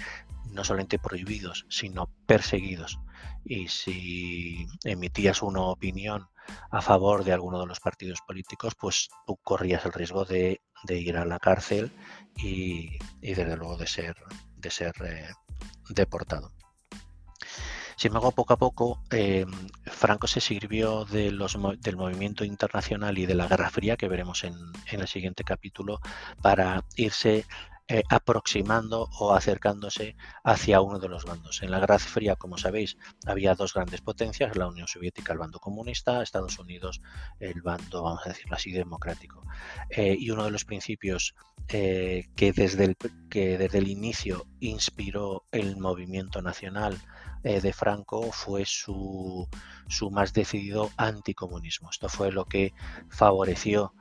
no 0.51 0.63
solamente 0.63 1.00
prohibidos, 1.00 1.65
sino 1.70 2.10
perseguidos. 2.25 3.00
Y 3.46 3.67
si 3.67 4.67
emitías 4.84 5.41
una 5.41 5.62
opinión 5.62 6.27
a 6.72 6.82
favor 6.82 7.24
de 7.24 7.34
alguno 7.34 7.60
de 7.60 7.67
los 7.67 7.79
partidos 7.79 8.20
políticos, 8.25 8.74
pues 8.79 9.10
tú 9.25 9.38
corrías 9.38 9.86
el 9.86 9.93
riesgo 9.93 10.25
de, 10.25 10.62
ir 10.89 11.17
a 11.17 11.25
la 11.25 11.39
cárcel 11.39 11.91
y, 12.36 12.98
desde 13.22 13.58
luego 13.58 13.77
de 13.77 13.88
ser, 13.88 14.15
de 14.58 14.70
ser 14.70 14.93
eh, 15.03 15.29
deportado. 15.89 16.51
Sin 17.95 18.09
embargo, 18.09 18.31
poco 18.31 18.53
a 18.53 18.57
poco, 18.57 19.03
em, 19.12 19.51
Franco 19.85 20.27
se 20.27 20.41
sirvió 20.41 21.05
de 21.05 21.31
los, 21.31 21.57
del 21.79 21.97
movimiento 21.97 22.43
internacional 22.45 23.17
y 23.17 23.25
de 23.25 23.35
la 23.35 23.47
Guerra 23.47 23.69
Fría, 23.69 23.97
que 23.97 24.07
veremos 24.07 24.43
en, 24.43 24.55
el 24.91 25.07
siguiente 25.07 25.43
capítulo, 25.43 26.00
para 26.41 26.83
irse 26.95 27.45
eh, 27.89 28.01
aproximando 28.09 29.09
o 29.19 29.33
acercándose 29.33 30.15
hacia 30.43 30.81
uno 30.81 31.00
de 31.00 31.09
los 31.09 31.25
bandos. 31.25 31.62
En 31.63 31.71
la 31.71 31.79
Guerra 31.79 32.00
Fría, 32.00 32.35
como 32.35 32.57
sabéis, 32.57 32.97
había 33.25 33.55
dos 33.55 33.73
grandes 33.73 34.01
potencias, 34.01 34.55
la 34.55 34.67
Unión 34.67 34.88
Soviética, 34.88 35.33
el 35.33 35.39
bando 35.39 35.59
comunista, 35.59 36.23
Estados 36.23 36.57
Unidos, 36.59 37.01
el 37.39 37.62
bando, 37.62 38.03
vamos 38.03 38.25
a 38.25 38.29
decirlo 38.29 38.55
así, 38.55 38.71
democrático. 38.71 39.43
Eh, 39.89 40.15
y 40.17 40.29
uno 40.31 40.45
de 40.45 40.51
los 40.51 40.63
principios 40.63 41.35
eh, 41.67 42.29
que, 42.35 42.53
desde 42.53 42.85
el, 42.85 42.97
que 43.29 43.57
desde 43.57 43.77
el 43.77 43.88
inicio 43.88 44.45
inspiró 44.59 45.45
el 45.51 45.77
movimiento 45.77 46.41
nacional 46.41 46.97
de 47.43 47.73
Franco 47.73 48.31
fue 48.31 48.65
su, 48.65 49.47
su 49.88 50.12
más 50.12 50.33
decidido 50.33 50.89
anticomunismo. 50.97 51.89
Esto 51.89 52.09
fue 52.09 52.31
lo 52.31 52.45
que 52.45 52.73
favoreció 53.09 53.93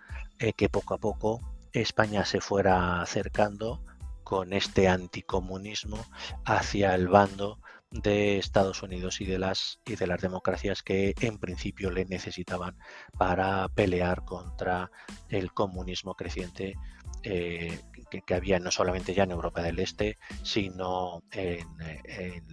que 0.56 0.68
poco 0.68 0.94
a 0.94 0.98
poco 0.98 1.40
España 1.72 2.24
se 2.24 2.40
fuera 2.40 3.00
acercando 3.00 3.82
con 4.24 4.52
este 4.52 4.88
anticomunismo 4.88 5.98
hacia 6.44 6.94
el 6.94 7.08
bando 7.08 7.58
de 7.90 8.38
Estados 8.38 8.82
Unidos 8.82 9.20
y 9.20 9.26
de 9.26 9.38
las 9.38 9.80
y 9.84 9.96
de 9.96 10.06
las 10.06 10.22
democracias 10.22 10.82
que 10.82 11.14
en 11.20 11.38
principio 11.38 11.90
le 11.90 12.06
necesitaban 12.06 12.78
para 13.18 13.68
pelear 13.68 14.24
contra 14.24 14.90
el 15.28 15.52
comunismo 15.52 16.14
creciente 16.14 16.74
eh, 17.22 17.78
que, 18.10 18.34
había 18.34 18.58
no 18.58 18.70
solamente 18.70 19.14
ya 19.14 19.24
en 19.24 19.32
Europa 19.32 19.62
del 19.62 19.78
Este, 19.78 20.18
sino 20.42 21.22
en, 21.30 21.68
en 22.04 22.46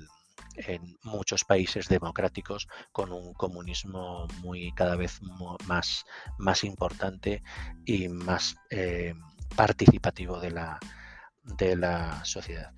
en 0.68 0.98
muchos 1.04 1.44
países 1.44 1.88
democráticos 1.88 2.68
con 2.92 3.12
un 3.12 3.34
comunismo 3.34 4.28
muy 4.42 4.72
cada 4.74 4.96
vez 4.96 5.20
más, 5.66 6.06
más 6.38 6.64
importante 6.64 7.44
y 7.86 8.08
más 8.10 8.56
eh, 8.70 9.14
participativo 9.56 10.40
de 10.40 10.52
la, 10.52 10.80
de 11.44 11.76
la 11.76 12.24
sociedad. 12.26 12.74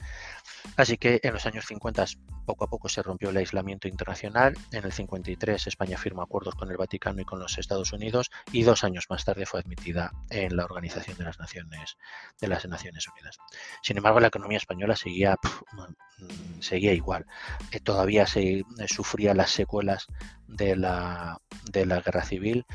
Así 0.77 0.97
que 0.97 1.19
en 1.23 1.33
los 1.33 1.45
años 1.45 1.65
50 1.65 2.05
poco 2.45 2.65
a 2.65 2.67
poco 2.67 2.89
se 2.89 3.03
rompió 3.03 3.29
el 3.29 3.37
aislamiento 3.37 3.87
internacional. 3.87 4.57
En 4.71 4.83
el 4.83 4.91
53 4.91 5.67
España 5.67 5.97
firmó 5.97 6.21
acuerdos 6.21 6.55
con 6.55 6.69
el 6.69 6.77
Vaticano 6.77 7.21
y 7.21 7.25
con 7.25 7.39
los 7.39 7.57
Estados 7.57 7.93
Unidos 7.93 8.31
y 8.51 8.63
dos 8.63 8.83
años 8.83 9.05
más 9.09 9.25
tarde 9.25 9.45
fue 9.45 9.59
admitida 9.59 10.11
en 10.29 10.55
la 10.55 10.65
Organización 10.65 11.17
de 11.17 11.23
las 11.25 11.39
Naciones, 11.39 11.97
de 12.39 12.47
las 12.47 12.65
Naciones 12.67 13.07
Unidas. 13.07 13.37
Sin 13.81 13.97
embargo, 13.97 14.19
la 14.19 14.27
economía 14.27 14.57
española 14.57 14.95
seguía, 14.95 15.35
mm, 15.73 16.61
seguía 16.61 16.93
igual. 16.93 17.25
Eh, 17.71 17.79
todavía 17.79 18.25
se 18.25 18.59
eh, 18.59 18.65
sufría 18.87 19.33
las 19.33 19.51
secuelas 19.51 20.07
de 20.47 20.75
la, 20.75 21.39
de 21.71 21.85
la 21.85 22.01
guerra 22.01 22.23
civil. 22.23 22.65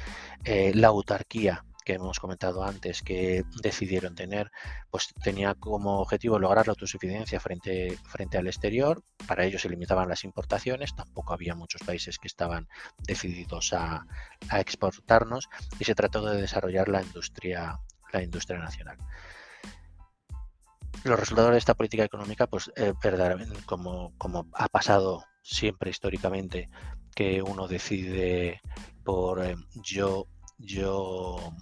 Eh, 0.44 0.72
la 0.74 0.88
autarquía 0.88 1.64
que 1.86 1.94
hemos 1.94 2.18
comentado 2.18 2.64
antes 2.64 3.00
que 3.00 3.44
decidieron 3.62 4.16
tener, 4.16 4.50
pues 4.90 5.14
tenía 5.22 5.54
como 5.54 6.00
objetivo 6.00 6.38
lograr 6.40 6.66
la 6.66 6.72
autosuficiencia 6.72 7.38
frente, 7.38 7.96
frente 8.08 8.36
al 8.36 8.48
exterior. 8.48 9.04
Para 9.28 9.44
ello 9.44 9.58
se 9.60 9.68
limitaban 9.68 10.08
las 10.08 10.24
importaciones, 10.24 10.96
tampoco 10.96 11.32
había 11.32 11.54
muchos 11.54 11.80
países 11.82 12.18
que 12.18 12.26
estaban 12.26 12.68
decididos 13.06 13.72
a, 13.72 14.04
exportarnos 14.58 15.48
y 15.78 15.84
se 15.84 15.94
trató 15.94 16.24
de 16.24 16.40
desarrollar 16.40 16.88
la 16.88 17.02
industria, 17.02 17.78
la 18.12 18.22
industria 18.22 18.58
nacional 18.58 18.98
los 21.04 21.20
resultados 21.20 21.52
de 21.52 21.58
esta 21.58 21.74
política 21.74 22.02
económica, 22.02 22.48
pues 22.48 22.72
eh, 22.74 22.92
verdaderamente, 23.00 23.60
como, 23.64 24.12
como 24.18 24.48
ha 24.54 24.66
pasado 24.68 25.24
siempre 25.42 25.90
históricamente, 25.90 26.68
que 27.14 27.42
uno 27.42 27.68
decide 27.68 28.60
por 29.04 29.44
eh, 29.44 29.54
yo, 29.74 30.26
yo 30.58 31.54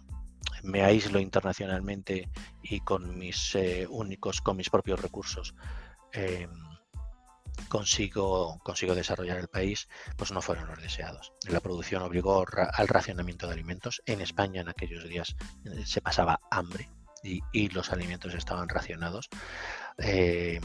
me 0.65 0.83
aíslo 0.83 1.21
internacionalmente 1.21 2.31
y 2.63 2.81
con 2.81 3.19
mis 3.19 3.55
eh, 3.55 3.87
únicos, 3.89 4.41
con 4.41 4.57
mis 4.57 4.71
propios 4.71 5.01
recursos, 5.01 5.55
em, 6.13 6.51
consigo, 7.69 8.59
consigo 8.65 8.95
desarrollar 8.95 9.39
el 9.39 9.49
país, 9.49 9.89
pues 10.17 10.33
no 10.33 10.41
fueron 10.41 10.67
los 10.69 10.81
deseados. 10.81 11.33
La 11.49 11.61
producción 11.61 12.03
obligó 12.03 12.45
al 12.57 12.89
racionamiento 12.89 13.47
de 13.47 13.53
alimentos. 13.53 14.03
En 14.07 14.21
España 14.21 14.63
en 14.63 14.69
aquellos 14.69 15.05
días 15.05 15.37
eh, 15.65 15.85
se 15.85 16.01
pasaba 16.01 16.41
hambre 16.51 16.91
y, 17.23 17.69
los 17.69 17.93
alimentos 17.93 18.35
estaban 18.35 18.69
racionados. 18.69 19.29
Em, 19.99 20.63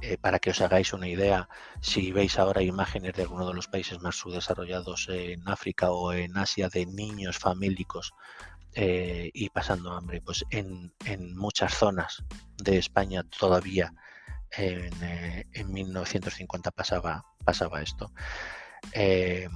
eh, 0.00 0.16
para 0.16 0.38
que 0.38 0.50
os 0.50 0.60
hagáis 0.60 0.92
una 0.92 1.08
idea, 1.08 1.48
si 1.80 2.12
veis 2.12 2.38
ahora 2.38 2.62
imágenes 2.62 3.14
de 3.14 3.22
alguno 3.22 3.48
de 3.48 3.54
los 3.54 3.66
países 3.66 4.00
más 4.00 4.16
subdesarrollados 4.16 5.08
en 5.08 5.48
África 5.48 5.90
o 5.90 6.12
en 6.12 6.36
Asia 6.36 6.68
de 6.68 6.86
niños 6.86 7.38
famélicos 7.38 8.12
eh, 8.74 9.30
y 9.32 9.48
pasando 9.50 9.92
hambre. 9.92 10.20
Pues 10.20 10.44
en, 10.50 10.92
muchas 11.36 11.74
zonas 11.74 12.24
de 12.56 12.78
España 12.78 13.24
todavía 13.24 13.92
en, 14.56 15.72
1950 15.72 16.68
eh, 16.68 16.72
pasaba, 16.74 17.24
pasaba 17.44 17.82
esto. 17.82 18.12
Eh, 18.92 19.48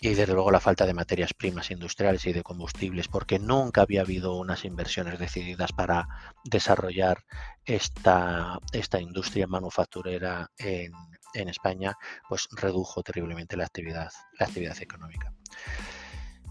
y 0.00 0.14
desde 0.14 0.32
luego 0.32 0.52
la 0.52 0.60
falta 0.60 0.86
de 0.86 0.94
materias 0.94 1.34
primas 1.34 1.72
industriales 1.72 2.24
y 2.26 2.32
de 2.32 2.44
combustibles, 2.44 3.08
porque 3.08 3.40
nunca 3.40 3.82
había 3.82 4.02
habido 4.02 4.36
unas 4.36 4.64
inversiones 4.64 5.18
decididas 5.18 5.72
para 5.72 6.06
desarrollar 6.44 7.24
esta, 7.64 8.60
esta 8.72 9.00
industria 9.00 9.48
manufacturera 9.48 10.48
en, 10.56 10.92
en 11.34 11.48
España, 11.48 11.96
pues 12.28 12.46
redujo 12.52 13.02
terriblemente 13.02 13.56
la 13.56 13.64
actividad, 13.64 14.12
la 14.38 14.46
actividad 14.46 14.80
económica 14.80 15.32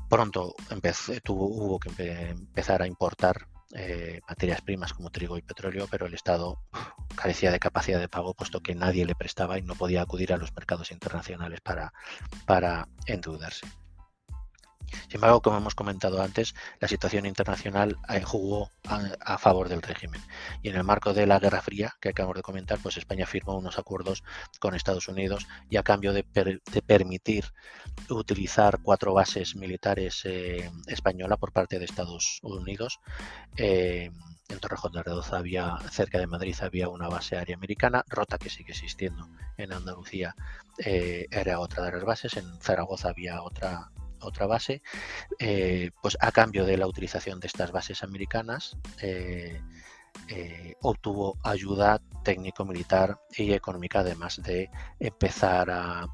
pronto 0.09 0.55
tuvo, 1.23 1.47
hubo 1.47 1.79
que 1.79 1.89
empezar 2.29 2.81
a 2.81 2.87
importar 2.87 3.47
eh, 3.73 4.21
materias 4.27 4.61
primas 4.61 4.93
como 4.93 5.09
trigo 5.09 5.37
y 5.37 5.41
petróleo, 5.41 5.87
pero 5.91 6.05
el 6.05 6.13
Estado 6.13 6.61
carecía 7.15 7.51
de 7.51 7.59
capacidad 7.59 7.99
de 7.99 8.07
pago 8.07 8.33
puesto 8.33 8.61
que 8.61 8.75
nadie 8.75 9.05
le 9.05 9.15
prestaba 9.15 9.57
y 9.57 9.61
no 9.61 9.75
podía 9.75 10.01
acudir 10.01 10.31
a 10.31 10.37
los 10.37 10.53
mercados 10.55 10.91
internacionales 10.91 11.59
para, 11.61 11.91
para 12.45 12.87
endeudarse. 13.05 13.67
Sin 14.91 15.15
embargo, 15.15 15.41
como 15.41 15.57
hemos 15.57 15.75
comentado 15.75 16.21
antes, 16.21 16.55
la 16.79 16.87
situación 16.87 17.25
internacional 17.25 17.97
eh, 18.09 18.21
jugó 18.21 18.71
a, 18.85 19.37
favor 19.37 19.69
del 19.69 19.81
régimen. 19.81 20.21
Y 20.61 20.69
en 20.69 20.75
el 20.75 20.83
marco 20.83 21.13
de 21.13 21.27
la 21.27 21.39
Guerra 21.39 21.61
Fría, 21.61 21.95
que 21.99 22.09
acabamos 22.09 22.37
de 22.37 22.41
comentar, 22.41 22.79
pues 22.79 22.97
España 22.97 23.25
firmó 23.25 23.57
unos 23.57 23.77
acuerdos 23.77 24.23
con 24.59 24.75
Estados 24.75 25.07
Unidos 25.07 25.47
y 25.69 25.77
a 25.77 25.83
cambio 25.83 26.13
de, 26.13 26.23
permitir 26.85 27.45
utilizar 28.09 28.79
cuatro 28.81 29.13
bases 29.13 29.55
militares 29.55 30.21
eh, 30.25 30.69
españolas 30.87 31.37
por 31.37 31.51
parte 31.51 31.79
de 31.79 31.85
Estados 31.85 32.39
Unidos, 32.41 32.99
eh, 33.57 34.11
en 34.49 34.59
Torrejón 34.59 34.93
de 34.93 34.99
Ardoza 34.99 35.37
había, 35.37 35.77
cerca 35.91 36.19
de 36.19 36.27
Madrid 36.27 36.55
había 36.61 36.87
una 36.87 37.09
base 37.09 37.37
aérea 37.37 37.55
americana, 37.55 38.05
Rota 38.07 38.37
que 38.37 38.49
sigue 38.49 38.71
existiendo 38.71 39.27
en 39.57 39.73
Andalucía 39.73 40.35
era 40.77 41.59
otra 41.59 41.83
de 41.83 41.91
las 41.91 42.03
bases, 42.05 42.37
en 42.37 42.45
Zaragoza 42.61 43.09
había 43.09 43.41
otra 43.41 43.89
otra 44.21 44.47
base, 44.47 44.81
eh, 45.39 45.91
pues 46.01 46.17
a 46.19 46.31
cambio 46.31 46.65
de 46.65 46.77
la 46.77 46.87
utilización 46.87 47.39
de 47.39 47.47
estas 47.47 47.71
bases 47.71 48.03
americanas, 48.03 48.77
eh, 49.01 49.61
eh, 50.29 50.75
obtuvo 50.81 51.37
ayuda 51.43 52.01
técnico-militar 52.23 53.19
y 53.35 53.53
económica, 53.53 53.99
además 53.99 54.41
de 54.43 54.69
empezar 54.99 55.69
a, 55.69 56.07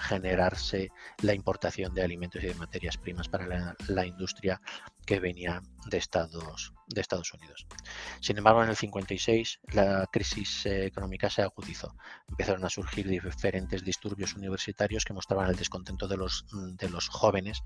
generarse 0.00 0.90
la 1.22 1.32
importación 1.32 1.94
de 1.94 2.02
alimentos 2.02 2.42
y 2.42 2.48
de 2.48 2.54
materias 2.54 2.98
primas 2.98 3.28
para 3.28 3.76
la, 3.88 4.06
industria 4.06 4.60
que 5.06 5.20
venía 5.20 5.62
de 5.86 5.96
Estados, 5.96 6.74
de 6.86 7.00
Estados 7.00 7.32
Unidos. 7.32 7.66
Sin 8.20 8.36
embargo, 8.36 8.62
en 8.62 8.68
el 8.68 8.76
56 8.76 9.60
la 9.72 10.06
crisis 10.12 10.66
económica 10.66 11.30
se 11.30 11.40
agudizó. 11.40 11.94
Empezaron 12.28 12.64
a 12.66 12.68
surgir 12.68 13.08
diferentes 13.08 13.82
disturbios 13.84 14.34
universitarios 14.34 15.06
que 15.06 15.14
mostraban 15.14 15.48
el 15.48 15.56
descontento 15.56 16.08
de 16.08 16.18
los, 16.18 16.44
de 16.52 16.90
los 16.90 17.08
jóvenes 17.08 17.62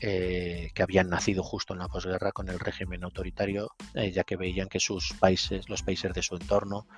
eh, 0.00 0.70
que 0.74 0.82
habían 0.82 1.08
nacido 1.08 1.44
justo 1.44 1.72
en 1.72 1.78
la 1.78 1.88
posguerra 1.88 2.32
con 2.32 2.48
el 2.48 2.58
régimen 2.58 3.04
autoritario, 3.04 3.70
eh, 3.94 4.10
ya 4.10 4.24
que 4.24 4.36
veían 4.36 4.68
que 4.68 4.80
sus 4.80 5.12
países, 5.20 5.68
los 5.68 5.84
países 5.84 6.12
de 6.12 6.22
su 6.22 6.34
entorno, 6.34 6.88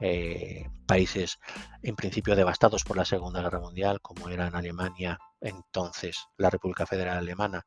eh, 0.00 0.68
países 0.86 1.38
en 1.82 1.96
principio 1.96 2.36
devastados 2.36 2.84
por 2.84 2.96
la 2.96 3.04
Segunda 3.04 3.40
Guerra 3.40 3.60
Mundial, 3.60 4.00
como 4.02 4.28
eran 4.28 4.54
Alemania, 4.54 5.18
entonces 5.40 6.26
la 6.36 6.50
República 6.50 6.86
Federal 6.86 7.16
Alemana, 7.16 7.64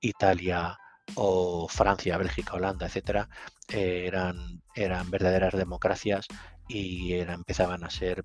Italia 0.00 0.78
o 1.16 1.68
Francia, 1.68 2.18
Bélgica, 2.18 2.54
Holanda, 2.54 2.86
etcétera, 2.86 3.28
eh, 3.68 4.04
eran, 4.06 4.62
eran 4.74 5.10
verdaderas 5.10 5.54
democracias 5.54 6.26
y 6.68 7.14
empezaban 7.14 7.84
a 7.84 7.90
ser 7.90 8.24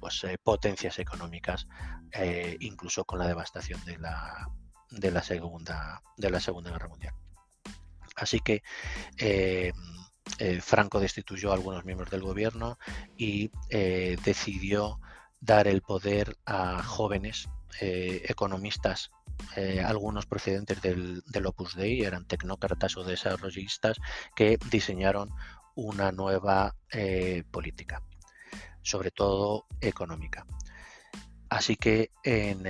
pues, 0.00 0.24
eh, 0.24 0.36
potencias 0.42 0.98
económicas, 0.98 1.66
incluso 2.60 3.04
con 3.04 3.18
la 3.18 3.28
devastación 3.28 3.84
de 3.84 3.98
la, 3.98 4.48
de 4.90 5.10
la 5.10 5.22
segunda 5.22 6.02
de 6.16 6.30
la 6.30 6.40
Segunda 6.40 6.70
Guerra 6.70 6.88
Mundial. 6.88 7.14
Así 8.16 8.40
que 8.40 8.62
eh, 10.38 10.60
Franco 10.60 11.00
destituyó 11.00 11.50
a 11.50 11.54
algunos 11.54 11.84
miembros 11.84 12.10
del 12.10 12.22
gobierno 12.22 12.78
y 13.16 13.50
eh, 13.70 14.16
decidió 14.24 15.00
dar 15.40 15.68
el 15.68 15.82
poder 15.82 16.36
a 16.46 16.82
jóvenes 16.82 17.48
eh, 17.80 18.22
economistas, 18.28 19.10
algunos 19.84 20.26
procedentes 20.26 20.82
del, 20.82 21.46
Opus 21.46 21.76
Dei, 21.76 22.02
eran 22.02 22.26
tecnócratas 22.26 22.96
o 22.96 23.04
desarrollistas 23.04 23.96
que 24.34 24.58
diseñaron 24.68 25.30
una 25.76 26.10
nueva 26.10 26.74
política, 27.52 28.02
sobre 28.82 29.12
todo 29.12 29.66
económica. 29.80 30.44
Así 31.48 31.76
que 31.76 32.10
en, 32.24 32.66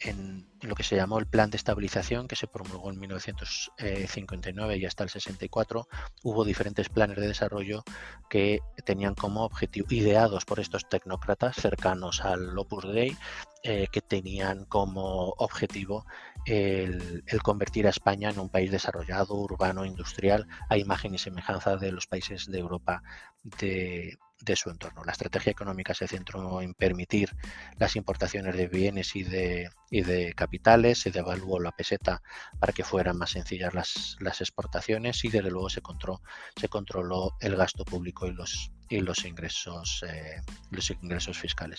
en, 0.00 0.46
lo 0.62 0.74
que 0.74 0.82
se 0.82 0.96
llamó 0.96 1.18
el 1.18 1.26
Plan 1.26 1.50
de 1.50 1.56
Estabilización, 1.56 2.28
que 2.28 2.36
se 2.36 2.46
promulgó 2.46 2.90
en 2.90 2.98
1959 2.98 4.76
y 4.76 4.86
hasta 4.86 5.04
el 5.04 5.10
64, 5.10 5.88
hubo 6.22 6.44
diferentes 6.44 6.88
planes 6.88 7.16
de 7.16 7.28
desarrollo 7.28 7.84
que 8.28 8.60
tenían 8.84 9.14
como 9.14 9.44
objetivo, 9.44 9.86
ideados 9.90 10.44
por 10.44 10.60
estos 10.60 10.88
tecnócratas 10.88 11.56
cercanos 11.56 12.24
al 12.24 12.58
Opus 12.58 12.86
Dei, 12.92 13.16
eh, 13.64 13.88
que 13.90 14.00
tenían 14.00 14.64
como 14.64 15.30
objetivo 15.38 16.06
el, 16.46 17.24
convertir 17.42 17.86
a 17.86 17.90
España 17.90 18.30
en 18.30 18.38
un 18.38 18.48
país 18.48 18.70
desarrollado, 18.70 19.34
urbano, 19.34 19.84
industrial, 19.84 20.46
a 20.68 20.78
imagen 20.78 21.14
y 21.14 21.18
semejanza 21.18 21.76
de 21.76 21.92
los 21.92 22.06
países 22.06 22.46
de 22.46 22.58
Europa 22.58 23.02
de, 23.42 24.16
su 24.56 24.70
entorno. 24.70 25.04
La 25.04 25.12
estrategia 25.12 25.52
económica 25.52 25.94
se 25.94 26.08
centró 26.08 26.62
en 26.62 26.74
permitir 26.74 27.34
las 27.76 27.96
importaciones 27.96 28.56
de 28.56 28.68
bienes 28.68 29.14
y 29.16 29.22
de, 29.22 29.70
de 29.90 30.32
capitales, 30.34 31.00
se 31.00 31.10
devaluó 31.10 31.60
la 31.60 31.72
peseta 31.72 32.22
para 32.58 32.72
que 32.72 32.84
fueran 32.84 33.18
más 33.18 33.30
sencillas 33.30 33.74
las, 33.74 34.40
exportaciones 34.40 35.24
y 35.24 35.28
desde 35.28 35.50
luego 35.50 35.68
se 35.68 35.82
controló, 35.82 36.22
se 36.56 36.68
controló 36.68 37.36
el 37.40 37.56
gasto 37.56 37.84
público 37.84 38.26
y 38.26 38.32
los, 38.32 38.72
y 38.88 39.00
los 39.00 39.24
ingresos, 39.24 40.04
eh, 40.08 40.40
los 40.70 40.90
ingresos 40.90 41.38
fiscales. 41.38 41.78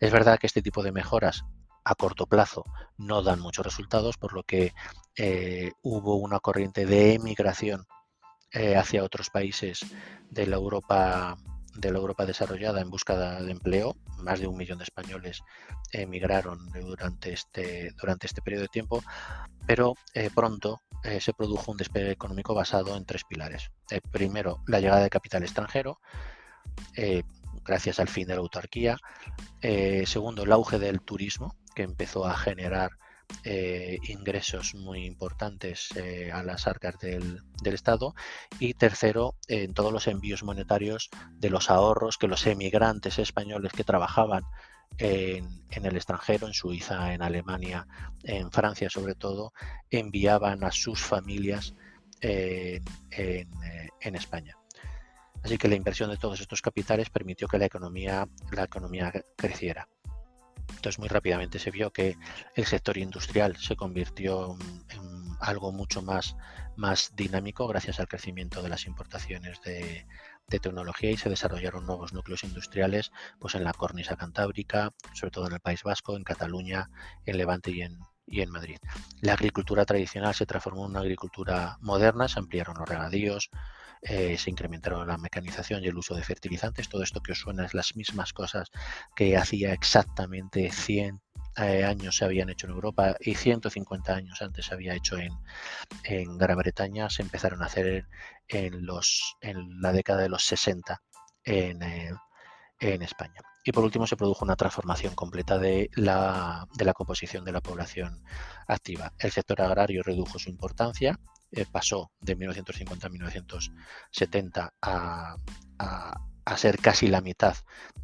Es 0.00 0.12
verdad 0.12 0.38
que 0.38 0.46
este 0.46 0.62
tipo 0.62 0.82
de 0.82 0.92
mejoras 0.92 1.44
a 1.84 1.94
corto 1.94 2.26
plazo 2.26 2.64
no 2.98 3.22
dan 3.22 3.40
muchos 3.40 3.64
resultados, 3.64 4.16
por 4.18 4.34
lo 4.34 4.42
que 4.42 4.72
eh, 5.16 5.72
hubo 5.82 6.16
una 6.16 6.38
corriente 6.38 6.84
de 6.84 7.14
emigración 7.14 7.86
eh, 8.52 8.76
hacia 8.76 9.04
otros 9.04 9.30
países 9.30 9.80
de 10.30 10.46
la 10.46 10.56
Europa 10.56 11.36
de 11.80 11.92
la 11.92 11.98
Europa 11.98 12.26
desarrollada 12.26 12.80
en 12.80 12.90
busca 12.90 13.40
de 13.40 13.50
empleo. 13.50 13.96
Más 14.18 14.40
de 14.40 14.46
un 14.46 14.56
millón 14.56 14.78
de 14.78 14.84
españoles 14.84 15.42
emigraron 15.92 16.70
durante 16.70 17.32
este, 17.32 17.92
durante 18.00 18.26
este 18.26 18.42
periodo 18.42 18.62
de 18.62 18.68
tiempo, 18.68 19.02
pero 19.66 19.94
eh, 20.14 20.30
pronto 20.34 20.80
se 21.20 21.32
produjo 21.32 21.70
un 21.70 21.78
despegue 21.78 22.10
económico 22.10 22.54
basado 22.54 22.96
en 22.96 23.04
tres 23.04 23.22
pilares. 23.24 23.70
primero, 24.10 24.62
la 24.66 24.80
llegada 24.80 25.02
de 25.02 25.10
capital 25.10 25.44
extranjero, 25.44 26.00
gracias 27.64 28.00
al 28.00 28.08
fin 28.08 28.26
de 28.26 28.34
la 28.34 28.40
autarquía. 28.40 28.96
segundo, 30.06 30.42
el 30.42 30.50
auge 30.50 30.80
del 30.80 31.00
turismo, 31.00 31.54
que 31.76 31.84
empezó 31.84 32.26
a 32.26 32.36
generar 32.36 32.90
eh, 33.44 33.98
ingresos 34.08 34.74
muy 34.74 35.04
importantes 35.04 35.88
eh, 35.96 36.30
a 36.32 36.42
las 36.42 36.66
arcas 36.66 36.98
del, 36.98 37.42
Estado 37.64 38.14
y 38.58 38.74
tercero, 38.74 39.36
en 39.46 39.74
todos 39.74 39.92
los 39.92 40.06
envíos 40.06 40.42
monetarios 40.42 41.10
de 41.32 41.50
los 41.50 41.70
ahorros 41.70 42.16
que 42.16 42.28
los 42.28 42.46
emigrantes 42.46 43.18
españoles 43.18 43.72
que 43.72 43.84
trabajaban 43.84 44.42
en, 44.96 45.46
el 45.70 45.96
extranjero, 45.96 46.46
en 46.46 46.54
Suiza, 46.54 47.12
en 47.12 47.22
Alemania, 47.22 47.86
en 48.24 48.50
Francia 48.50 48.88
sobre 48.88 49.14
todo, 49.14 49.52
enviaban 49.90 50.64
a 50.64 50.72
sus 50.72 51.00
familias 51.02 51.74
en, 52.20 52.82
en 53.10 54.16
España. 54.16 54.56
Así 55.42 55.58
que 55.58 55.68
la 55.68 55.76
inversión 55.76 56.10
de 56.10 56.16
todos 56.16 56.40
estos 56.40 56.62
capitales 56.62 57.10
permitió 57.10 57.46
que 57.48 57.58
la 57.58 57.66
economía, 57.66 58.26
la 58.50 58.64
economía 58.64 59.12
creciera. 59.36 59.88
Entonces 60.68 60.98
muy 60.98 61.08
rápidamente 61.08 61.58
se 61.58 61.70
vio 61.70 61.92
que 61.92 62.16
el 62.54 62.66
sector 62.66 62.98
industrial 62.98 63.56
se 63.56 63.76
convirtió 63.76 64.56
en 64.90 65.36
algo 65.40 65.72
mucho 65.72 66.02
más, 66.02 66.36
más 66.76 67.14
dinámico 67.16 67.66
gracias 67.66 68.00
al 68.00 68.08
crecimiento 68.08 68.62
de 68.62 68.68
las 68.68 68.86
importaciones 68.86 69.60
de, 69.62 70.06
tecnología 70.48 71.10
y 71.10 71.18
se 71.18 71.28
desarrollaron 71.28 71.84
nuevos 71.84 72.14
núcleos 72.14 72.42
industriales 72.42 73.12
pues 73.38 73.54
en 73.54 73.64
la 73.64 73.74
cornisa 73.74 74.16
cantábrica, 74.16 74.94
sobre 75.12 75.30
todo 75.30 75.46
en 75.46 75.52
el 75.52 75.60
País 75.60 75.82
Vasco, 75.82 76.16
en 76.16 76.24
Cataluña, 76.24 76.88
en 77.26 77.36
Levante 77.36 77.70
y 77.70 77.82
en, 77.82 77.98
y 78.26 78.40
en 78.40 78.50
Madrid. 78.50 78.78
La 79.20 79.34
agricultura 79.34 79.84
tradicional 79.84 80.34
se 80.34 80.46
transformó 80.46 80.86
en 80.86 80.92
una 80.92 81.00
agricultura 81.00 81.76
moderna, 81.82 82.28
se 82.28 82.38
ampliaron 82.38 82.78
los 82.78 82.88
regadíos, 82.88 83.50
eh, 84.02 84.36
se 84.38 84.50
incrementaron 84.50 85.06
la 85.06 85.18
mecanización 85.18 85.82
y 85.82 85.88
el 85.88 85.96
uso 85.96 86.14
de 86.14 86.22
fertilizantes. 86.22 86.88
Todo 86.88 87.02
esto 87.02 87.20
que 87.20 87.32
os 87.32 87.38
suena 87.38 87.64
es 87.64 87.74
las 87.74 87.96
mismas 87.96 88.32
cosas 88.32 88.70
que 89.14 89.36
hacía 89.36 89.72
exactamente 89.72 90.70
100 90.70 91.20
eh, 91.58 91.84
años 91.84 92.16
se 92.16 92.24
habían 92.24 92.50
hecho 92.50 92.66
en 92.66 92.74
Europa 92.74 93.16
y 93.18 93.34
150 93.34 94.14
años 94.14 94.40
antes 94.42 94.66
se 94.66 94.74
había 94.74 94.94
hecho 94.94 95.16
en, 95.18 96.38
Gran 96.38 96.56
Bretaña. 96.58 97.10
Se 97.10 97.22
empezaron 97.22 97.62
a 97.62 97.66
hacer 97.66 98.06
en, 98.46 98.86
los, 98.86 99.36
en 99.40 99.80
la 99.80 99.92
década 99.92 100.22
de 100.22 100.28
los 100.28 100.44
60 100.44 101.02
en, 101.44 101.82
eh, 101.82 102.12
en 102.80 103.02
España. 103.02 103.40
Y 103.64 103.72
por 103.72 103.84
último 103.84 104.06
se 104.06 104.16
produjo 104.16 104.44
una 104.44 104.56
transformación 104.56 105.14
completa 105.14 105.58
de 105.58 105.90
la, 105.94 106.66
de 106.74 106.84
la 106.84 106.94
composición 106.94 107.44
de 107.44 107.52
la 107.52 107.60
población 107.60 108.22
activa. 108.66 109.12
El 109.18 109.32
sector 109.32 109.60
agrario 109.60 110.02
redujo 110.02 110.38
su 110.38 110.48
importancia, 110.48 111.18
eh, 111.50 111.64
pasó 111.70 112.10
de 112.20 112.36
1950 112.36 113.06
a 113.06 113.10
1970 113.10 114.74
a, 114.82 115.36
ser 116.56 116.78
casi 116.78 117.06
la 117.06 117.20
mitad 117.20 117.56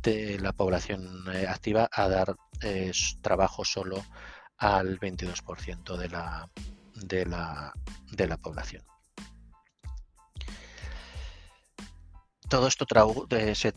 de 0.02 0.38
la 0.38 0.52
población 0.52 1.24
eh, 1.32 1.46
activa, 1.48 1.88
a 1.90 2.08
dar 2.08 2.36
eh, 2.62 2.92
trabajo 3.20 3.64
solo 3.64 4.04
al 4.58 5.00
22% 5.00 5.96
de 5.96 6.08
la, 6.08 6.48
de, 6.94 7.26
la, 7.26 7.72
de 8.12 8.26
la 8.28 8.36
población. 8.36 8.84
Todo 12.48 12.68
esto 12.68 12.86
se 13.54 13.72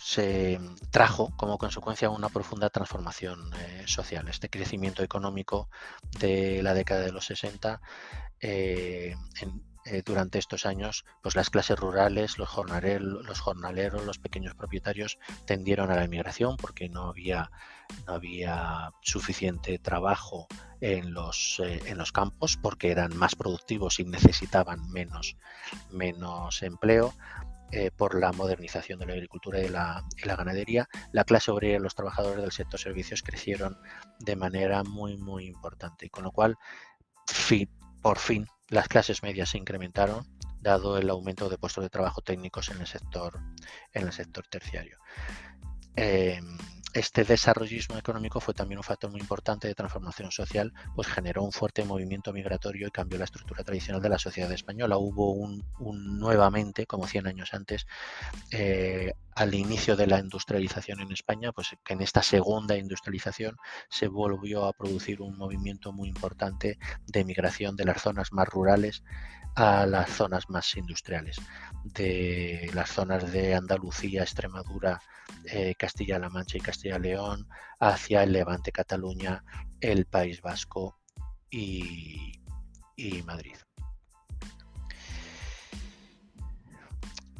se 0.00 0.60
trajo 0.90 1.32
como 1.36 1.58
consecuencia 1.58 2.10
una 2.10 2.28
profunda 2.28 2.70
transformación 2.70 3.50
eh, 3.54 3.84
social. 3.86 4.28
Este 4.28 4.48
crecimiento 4.48 5.02
económico 5.02 5.68
de 6.20 6.62
la 6.62 6.74
década 6.74 7.00
de 7.00 7.12
los 7.12 7.26
60, 7.26 7.80
eh, 8.40 9.14
eh, 9.84 10.02
durante 10.04 10.38
estos 10.38 10.64
años, 10.66 11.04
pues 11.22 11.34
las 11.34 11.50
clases 11.50 11.78
rurales, 11.78 12.38
los 12.38 12.48
jornaleros, 12.48 14.04
los 14.04 14.18
pequeños 14.18 14.54
propietarios 14.54 15.18
tendieron 15.44 15.90
a 15.90 15.96
la 15.96 16.04
inmigración 16.04 16.56
porque 16.56 16.88
no 16.88 17.08
había, 17.08 17.50
suficiente 19.00 19.78
trabajo 19.78 20.46
en 20.80 21.14
los, 21.14 21.60
campos 22.12 22.58
porque 22.60 22.90
eran 22.90 23.16
más 23.16 23.34
productivos 23.34 23.98
y 23.98 24.04
necesitaban 24.04 24.88
menos 24.90 25.36
empleo. 26.62 27.14
Eh, 27.70 27.90
por 27.90 28.18
la 28.18 28.32
modernización 28.32 28.98
de 28.98 29.04
la 29.04 29.12
agricultura 29.12 29.60
y 29.60 29.68
la, 29.68 30.02
ganadería, 30.24 30.88
la 31.12 31.24
clase 31.24 31.50
obrera 31.50 31.76
y 31.76 31.82
los 31.82 31.94
trabajadores 31.94 32.40
del 32.40 32.50
sector 32.50 32.80
servicios 32.80 33.22
crecieron 33.22 33.78
de 34.20 34.36
manera 34.36 34.84
muy, 34.84 35.18
muy 35.18 35.44
importante. 35.44 36.06
Y 36.06 36.08
con 36.08 36.24
lo 36.24 36.32
cual, 36.32 36.56
por 38.00 38.18
fin, 38.18 38.46
las 38.68 38.88
clases 38.88 39.22
medias 39.22 39.50
se 39.50 39.58
incrementaron, 39.58 40.26
dado 40.60 40.96
el 40.96 41.10
aumento 41.10 41.50
de 41.50 41.58
puestos 41.58 41.84
de 41.84 41.90
trabajo 41.90 42.22
técnicos 42.22 42.70
en 42.70 42.80
el 42.80 42.86
sector, 42.86 43.38
en 43.92 44.06
el 44.06 44.12
sector 44.12 44.46
terciario. 44.48 44.96
Em, 45.94 46.56
este 46.94 47.24
desarrollismo 47.24 47.98
económico 47.98 48.40
fue 48.40 48.54
también 48.54 48.78
un 48.78 48.84
factor 48.84 49.10
muy 49.10 49.20
importante 49.20 49.68
de 49.68 49.74
transformación 49.74 50.30
social, 50.30 50.72
pues 50.94 51.06
generó 51.08 51.42
un 51.42 51.52
fuerte 51.52 51.84
movimiento 51.84 52.32
migratorio 52.32 52.88
y 52.88 52.90
cambió 52.90 53.18
la 53.18 53.24
estructura 53.24 53.62
tradicional 53.62 54.00
de 54.00 54.08
la 54.08 54.18
sociedad 54.18 54.50
española. 54.52 54.96
Hubo 54.96 55.32
un, 55.32 55.64
nuevamente, 56.18 56.86
como 56.86 57.06
100 57.06 57.26
años 57.26 57.52
antes, 57.52 57.86
eh, 58.50 59.12
al 59.34 59.54
inicio 59.54 59.96
de 59.96 60.06
la 60.06 60.18
industrialización 60.18 61.00
en 61.00 61.12
España, 61.12 61.52
pues 61.52 61.76
en 61.88 62.00
esta 62.00 62.22
segunda 62.22 62.76
industrialización 62.76 63.56
se 63.88 64.08
volvió 64.08 64.64
a 64.64 64.72
producir 64.72 65.20
un 65.20 65.36
movimiento 65.36 65.92
muy 65.92 66.08
importante 66.08 66.78
de 67.06 67.24
migración 67.24 67.76
de 67.76 67.84
las 67.84 68.02
zonas 68.02 68.32
más 68.32 68.48
rurales 68.48 69.02
a 69.54 69.86
las 69.86 70.10
zonas 70.10 70.48
más 70.48 70.76
industriales, 70.76 71.36
de 71.82 72.70
las 72.74 72.90
zonas 72.90 73.32
de 73.32 73.54
Andalucía, 73.54 74.22
Extremadura, 74.22 75.00
eh, 75.44 75.74
Castilla-La 75.76 76.30
Mancha 76.30 76.58
y 76.58 76.60
Castilla-León, 76.78 77.48
hacia 77.80 78.22
el 78.22 78.32
Levante, 78.32 78.70
Cataluña, 78.70 79.42
el 79.80 80.06
País 80.06 80.40
Vasco 80.40 80.96
y, 81.50 82.38
Madrid. 83.24 83.56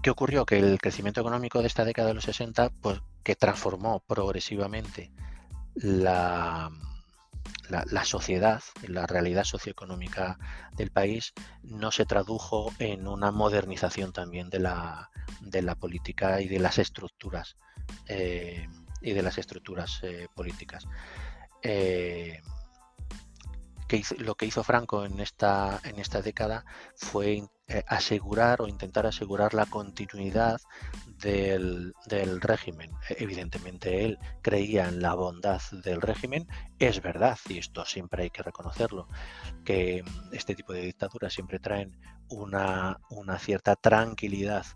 ¿Qué 0.02 0.10
ocurrió? 0.10 0.44
Que 0.44 0.58
el 0.58 0.80
crecimiento 0.80 1.20
económico 1.20 1.60
de 1.60 1.68
esta 1.68 1.84
década 1.84 2.08
de 2.08 2.14
los 2.14 2.24
60, 2.24 2.70
pues 2.82 3.00
que 3.22 3.36
transformó 3.36 4.00
progresivamente 4.00 5.12
la, 5.74 6.70
sociedad, 8.04 8.60
la 8.88 9.06
realidad 9.06 9.44
socioeconómica 9.44 10.36
del 10.76 10.90
país, 10.90 11.32
no 11.62 11.92
se 11.92 12.06
tradujo 12.06 12.72
en 12.80 13.06
una 13.06 13.30
modernización 13.30 14.12
también 14.12 14.50
de 14.50 14.58
la, 14.58 15.10
de 15.42 15.62
la 15.62 15.76
política 15.76 16.40
y 16.40 16.48
de 16.48 16.58
las 16.58 16.78
estructuras 16.78 17.56
eh, 18.08 18.66
y 19.00 19.12
de 19.12 19.22
las 19.22 19.38
estructuras 19.38 20.00
eh, 20.02 20.28
políticas. 20.34 20.86
Eh, 21.62 22.40
lo 24.18 24.34
que 24.34 24.46
hizo 24.46 24.62
Franco 24.62 25.04
en 25.04 25.18
esta, 25.20 25.80
en 25.82 25.98
esta 25.98 26.20
década 26.20 26.64
fue 26.94 27.42
eh, 27.68 27.84
asegurar 27.86 28.60
o 28.60 28.68
intentar 28.68 29.06
asegurar 29.06 29.54
la 29.54 29.64
continuidad 29.66 30.60
del, 31.18 31.94
régimen. 32.40 32.90
Evidentemente 33.08 34.04
él 34.04 34.18
creía 34.42 34.88
en 34.88 35.00
la 35.00 35.14
bondad 35.14 35.60
del 35.84 36.02
régimen. 36.02 36.46
Es 36.78 37.00
verdad, 37.00 37.38
y 37.48 37.58
esto 37.58 37.84
siempre 37.86 38.24
hay 38.24 38.30
que 38.30 38.42
reconocerlo, 38.42 39.08
que 39.64 40.04
este 40.32 40.54
tipo 40.54 40.72
de 40.72 40.82
dictaduras 40.82 41.32
siempre 41.32 41.58
traen 41.58 41.98
una, 42.28 42.98
una 43.10 43.38
cierta 43.38 43.74
tranquilidad 43.74 44.66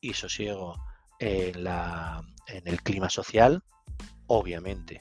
y 0.00 0.12
sosiego 0.12 0.76
en, 1.18 1.64
la, 1.64 2.22
en 2.46 2.66
el 2.66 2.82
clima 2.82 3.10
social, 3.10 3.62
obviamente, 4.26 5.00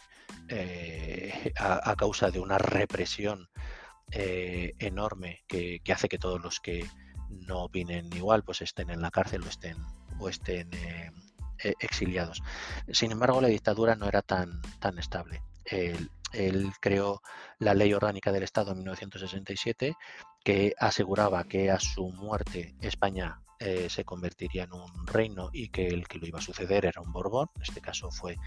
eh, 0.49 1.53
a, 1.58 1.95
causa 1.95 2.32
de 2.32 2.39
una 2.39 2.58
represión 2.58 3.49
eh, 4.12 4.73
enorme 4.80 5.43
que, 5.47 5.82
hace 5.93 6.08
que 6.08 6.17
todos 6.17 6.41
los 6.41 6.60
que 6.60 6.86
no 7.30 7.63
opinen 7.63 8.12
igual 8.13 8.43
pues 8.43 8.62
estén 8.62 8.89
en 8.89 9.01
la 9.01 9.12
cárcel 9.12 9.43
o 10.19 10.30
estén, 10.30 10.73
eh, 10.73 11.12
exiliados. 11.80 12.41
Sin 12.91 13.12
embargo, 13.12 13.41
la 13.41 13.49
dictadura 13.49 13.95
no 13.95 14.08
era 14.08 14.21
tan, 14.21 14.62
tan 14.80 14.99
estable. 14.99 15.41
Él, 15.65 16.10
él, 16.32 16.71
creó 16.80 17.21
la 17.60 17.73
Ley 17.73 17.93
Orgánica 17.93 18.32
del 18.32 18.43
Estado 18.43 18.71
en 18.71 18.77
1967 18.77 19.95
que 20.45 20.73
aseguraba 20.80 21.43
que 21.43 21.71
a 21.71 21.80
su 21.80 22.10
muerte 22.10 22.75
España 22.80 23.41
eh, 23.60 23.89
se 23.89 24.06
convertiría 24.06 24.65
en 24.65 24.74
un 24.74 25.08
reino 25.08 25.50
y 25.52 25.70
que 25.70 25.88
el 25.88 26.08
que 26.08 26.20
lo 26.20 26.28
iba 26.28 26.38
a 26.38 26.43
suceder 26.43 26.86
era 26.86 27.02
un 27.02 27.12
Borbón, 27.12 27.50
en 27.56 27.63
este 27.63 27.82
caso 27.82 28.12
fue 28.12 28.38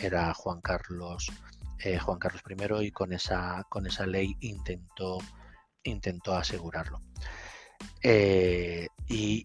era 0.00 0.32
Juan 0.32 0.62
Carlos 0.62 1.30
eh, 1.78 1.98
Juan 1.98 2.18
Carlos 2.18 2.42
I 2.48 2.86
y 2.86 2.90
con 2.90 3.12
esa 3.12 3.66
con 3.68 3.86
esa 3.86 4.06
ley 4.06 4.34
intentó 4.40 5.18
intentó 5.82 6.34
asegurarlo. 6.34 7.00
Eh, 8.02 8.88
y 9.08 9.44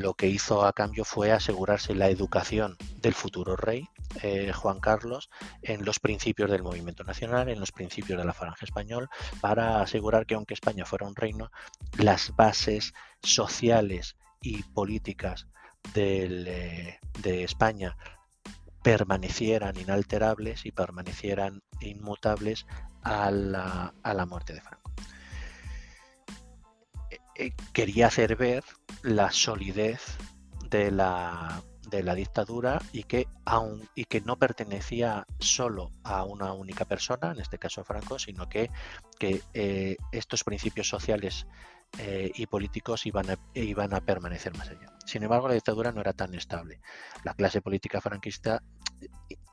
lo 0.00 0.14
que 0.14 0.26
hizo 0.26 0.66
a 0.66 0.72
cambio 0.72 1.04
fue 1.04 1.30
asegurarse 1.30 1.94
la 1.94 2.08
educación 2.08 2.76
del 3.00 3.14
futuro 3.14 3.54
rey, 3.54 3.88
Juan 4.52 4.80
Carlos, 4.80 5.30
en 5.62 5.84
los 5.84 6.00
principios 6.00 6.50
del 6.50 6.64
movimiento 6.64 7.04
nacional, 7.04 7.48
en 7.48 7.60
los 7.60 7.70
principios 7.70 8.18
de 8.18 8.24
la 8.24 8.32
falange 8.32 8.64
español, 8.64 9.08
para 9.40 9.80
asegurar 9.80 10.26
que 10.26 10.34
aunque 10.34 10.54
España 10.54 10.84
fuera 10.84 11.06
un 11.06 11.14
reino, 11.14 11.52
las 11.96 12.34
bases 12.34 12.94
sociales 13.22 14.16
y 14.44 14.62
políticas 14.62 15.48
eh, 15.94 16.98
de 17.22 17.44
España 17.44 17.96
permanecieran 18.82 19.76
inalterables 19.78 20.66
y 20.66 20.70
permanecieran 20.70 21.62
inmutables 21.80 22.66
a 23.02 23.30
la, 23.30 23.94
a 24.02 24.14
la 24.14 24.26
muerte 24.26 24.52
de 24.52 24.60
Franco. 24.60 24.92
Eh, 27.10 27.18
eh, 27.36 27.52
quería 27.72 28.08
hacer 28.08 28.36
ver 28.36 28.62
la 29.02 29.30
solidez 29.30 30.18
de 30.68 30.90
la, 30.90 31.62
de 31.88 32.02
la 32.02 32.14
dictadura 32.14 32.82
y 32.92 33.04
que, 33.04 33.26
aun, 33.46 33.88
y 33.94 34.04
que 34.04 34.20
no 34.20 34.38
pertenecía 34.38 35.26
solo 35.38 35.90
a 36.02 36.24
una 36.24 36.52
única 36.52 36.84
persona, 36.84 37.32
en 37.32 37.40
este 37.40 37.58
caso 37.58 37.82
Franco, 37.84 38.18
sino 38.18 38.48
que, 38.50 38.70
que 39.18 39.96
estos 40.12 40.44
principios 40.44 40.88
sociales 40.88 41.46
eh, 41.98 42.30
y 42.34 42.46
políticos 42.46 43.06
iban 43.06 43.30
a, 43.30 43.38
iban 43.54 43.94
a 43.94 44.00
permanecer 44.00 44.56
más 44.56 44.68
allá. 44.68 44.92
Sin 45.06 45.22
embargo, 45.22 45.48
la 45.48 45.54
dictadura 45.54 45.92
no 45.92 46.00
era 46.00 46.12
tan 46.12 46.34
estable. 46.34 46.80
La 47.24 47.34
clase 47.34 47.60
política 47.60 48.00
franquista 48.00 48.62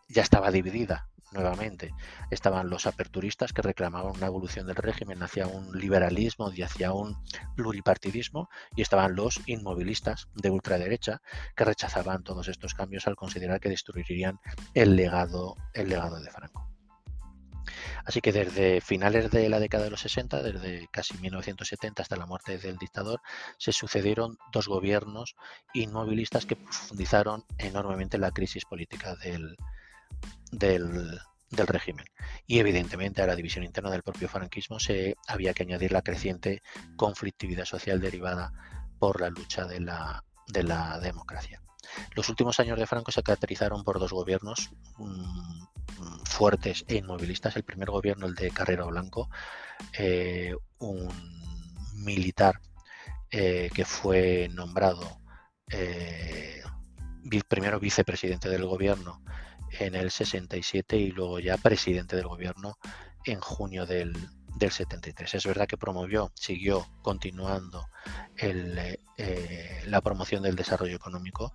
ya 0.07 0.21
estaba 0.21 0.51
dividida 0.51 1.07
nuevamente. 1.31 1.93
Estaban 2.29 2.69
los 2.69 2.85
aperturistas 2.85 3.53
que 3.53 3.61
reclamaban 3.61 4.15
una 4.15 4.27
evolución 4.27 4.67
del 4.67 4.75
régimen 4.75 5.23
hacia 5.23 5.47
un 5.47 5.77
liberalismo 5.77 6.51
y 6.51 6.61
hacia 6.61 6.93
un 6.93 7.17
pluripartidismo 7.55 8.49
y 8.75 8.81
estaban 8.81 9.15
los 9.15 9.41
inmovilistas 9.45 10.27
de 10.35 10.49
ultraderecha 10.49 11.21
que 11.55 11.65
rechazaban 11.65 12.23
todos 12.23 12.47
estos 12.47 12.73
cambios 12.73 13.07
al 13.07 13.15
considerar 13.15 13.59
que 13.59 13.69
destruirían 13.69 14.39
el 14.73 14.95
legado, 14.95 15.55
el 15.73 15.89
legado 15.89 16.19
de 16.19 16.29
Franco. 16.29 16.70
Así 18.05 18.21
que 18.21 18.31
desde 18.31 18.81
finales 18.81 19.31
de 19.31 19.49
la 19.49 19.59
década 19.59 19.85
de 19.85 19.91
los 19.91 20.01
60, 20.01 20.41
desde 20.41 20.87
casi 20.91 21.17
1970 21.17 22.01
hasta 22.01 22.15
la 22.15 22.25
muerte 22.25 22.57
del 22.57 22.77
dictador, 22.77 23.21
se 23.57 23.71
sucedieron 23.71 24.37
dos 24.51 24.67
gobiernos 24.67 25.35
inmovilistas 25.73 26.45
que 26.45 26.55
profundizaron 26.55 27.45
enormemente 27.57 28.17
la 28.17 28.31
crisis 28.31 28.65
política 28.65 29.15
del, 29.15 29.55
del, 30.51 31.19
régimen. 31.67 32.05
Y 32.47 32.59
evidentemente 32.59 33.21
a 33.21 33.27
la 33.27 33.35
división 33.35 33.63
interna 33.63 33.91
del 33.91 34.03
propio 34.03 34.29
franquismo 34.29 34.79
se 34.79 35.15
había 35.27 35.53
que 35.53 35.63
añadir 35.63 35.91
la 35.91 36.01
creciente 36.01 36.61
conflictividad 36.95 37.65
social 37.65 37.99
derivada 37.99 38.51
por 38.99 39.19
la 39.21 39.29
lucha 39.29 39.65
de 39.65 39.79
la, 39.79 40.23
de 40.47 40.63
la 40.63 40.99
democracia. 40.99 41.61
Los 42.15 42.29
últimos 42.29 42.59
años 42.59 42.79
de 42.79 42.87
Franco 42.87 43.11
se 43.11 43.23
caracterizaron 43.23 43.83
por 43.83 43.99
dos 43.99 44.11
gobiernos 44.11 44.71
fuertes 46.25 46.85
e 46.87 46.95
inmovilistas. 46.95 47.55
El 47.55 47.63
primer 47.63 47.89
gobierno, 47.89 48.25
el 48.25 48.35
de 48.35 48.51
Carrera 48.51 48.85
Blanco, 48.85 49.29
eh, 49.97 50.55
un 50.79 51.09
militar 51.95 52.59
eh, 53.29 53.69
que 53.73 53.85
fue 53.85 54.49
nombrado 54.51 55.21
eh, 55.69 56.61
primero 57.47 57.79
vicepresidente 57.79 58.49
del 58.49 58.65
gobierno 58.65 59.23
en 59.79 59.95
el 59.95 60.11
67 60.11 60.97
y 60.97 61.11
luego 61.11 61.39
ya 61.39 61.57
presidente 61.57 62.15
del 62.15 62.27
gobierno 62.27 62.77
en 63.23 63.39
junio 63.39 63.85
del, 63.85 64.13
del 64.57 64.71
73. 64.71 65.35
Es 65.35 65.45
verdad 65.45 65.67
que 65.67 65.77
promovió, 65.77 66.31
siguió 66.35 66.87
continuando 67.01 67.87
el, 68.35 68.99
la 69.85 70.01
promoción 70.01 70.43
del 70.43 70.55
desarrollo 70.55 70.95
económico 70.95 71.53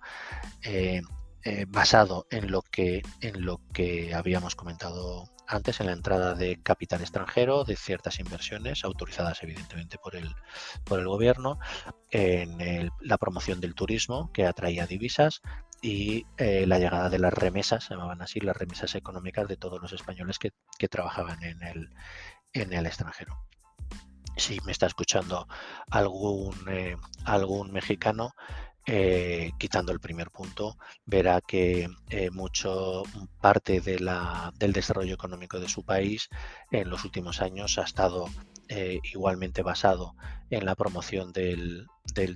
eh, 1.43 1.65
basado 1.67 2.27
en 2.29 2.51
lo 2.51 2.61
que 2.61 3.01
en 3.21 3.45
lo 3.45 3.61
que 3.73 4.13
habíamos 4.13 4.55
comentado 4.55 5.29
antes 5.47 5.79
en 5.79 5.85
la 5.85 5.93
entrada 5.93 6.33
de 6.33 6.61
capital 6.61 7.01
extranjero 7.01 7.63
de 7.63 7.77
ciertas 7.77 8.19
inversiones 8.19 8.83
autorizadas 8.83 9.41
evidentemente 9.43 9.97
por 9.97 10.15
el 10.15 10.35
por 10.83 10.99
el 10.99 11.07
gobierno 11.07 11.59
en 12.11 12.91
la 12.99 13.17
promoción 13.17 13.61
del 13.61 13.75
turismo 13.75 14.31
que 14.33 14.45
atraía 14.45 14.87
divisas 14.87 15.41
y 15.81 16.25
eh, 16.37 16.65
la 16.65 16.79
llegada 16.79 17.09
de 17.09 17.19
las 17.19 17.33
remesas 17.33 17.83
se 17.83 17.93
llamaban 17.93 18.21
así 18.21 18.39
las 18.39 18.57
remesas 18.57 18.95
económicas 18.95 19.47
de 19.47 19.57
todos 19.57 19.81
los 19.81 19.93
españoles 19.93 20.39
que, 20.39 20.51
trabajaban 20.89 21.43
en 21.43 21.61
el 21.63 21.89
en 22.53 22.73
el 22.73 22.85
extranjero. 22.85 23.37
Si 24.37 24.59
me 24.61 24.71
está 24.71 24.85
escuchando 24.85 25.47
algún 25.89 26.55
eh, 26.69 26.97
algún 27.25 27.71
mexicano 27.71 28.33
eh, 28.89 29.51
quitando 29.57 29.91
el 29.91 29.99
primer 29.99 30.31
punto, 30.31 30.77
verá 31.05 31.41
que 31.41 31.89
eh, 32.09 32.29
mucho 32.29 33.03
parte 33.41 33.81
de 33.81 33.99
la, 33.99 34.53
del 34.57 34.71
desarrollo 34.71 35.13
económico 35.13 35.59
de 35.59 35.67
su 35.67 35.83
país 35.83 36.29
en 36.71 36.89
los 36.89 37.03
últimos 37.03 37.41
años 37.41 37.77
ha 37.79 37.83
estado 37.83 38.29
eh, 38.69 38.99
igualmente 39.11 39.61
basado 39.61 40.15
en 40.49 40.65
la 40.65 40.75
promoción 40.75 41.33
del, 41.33 41.89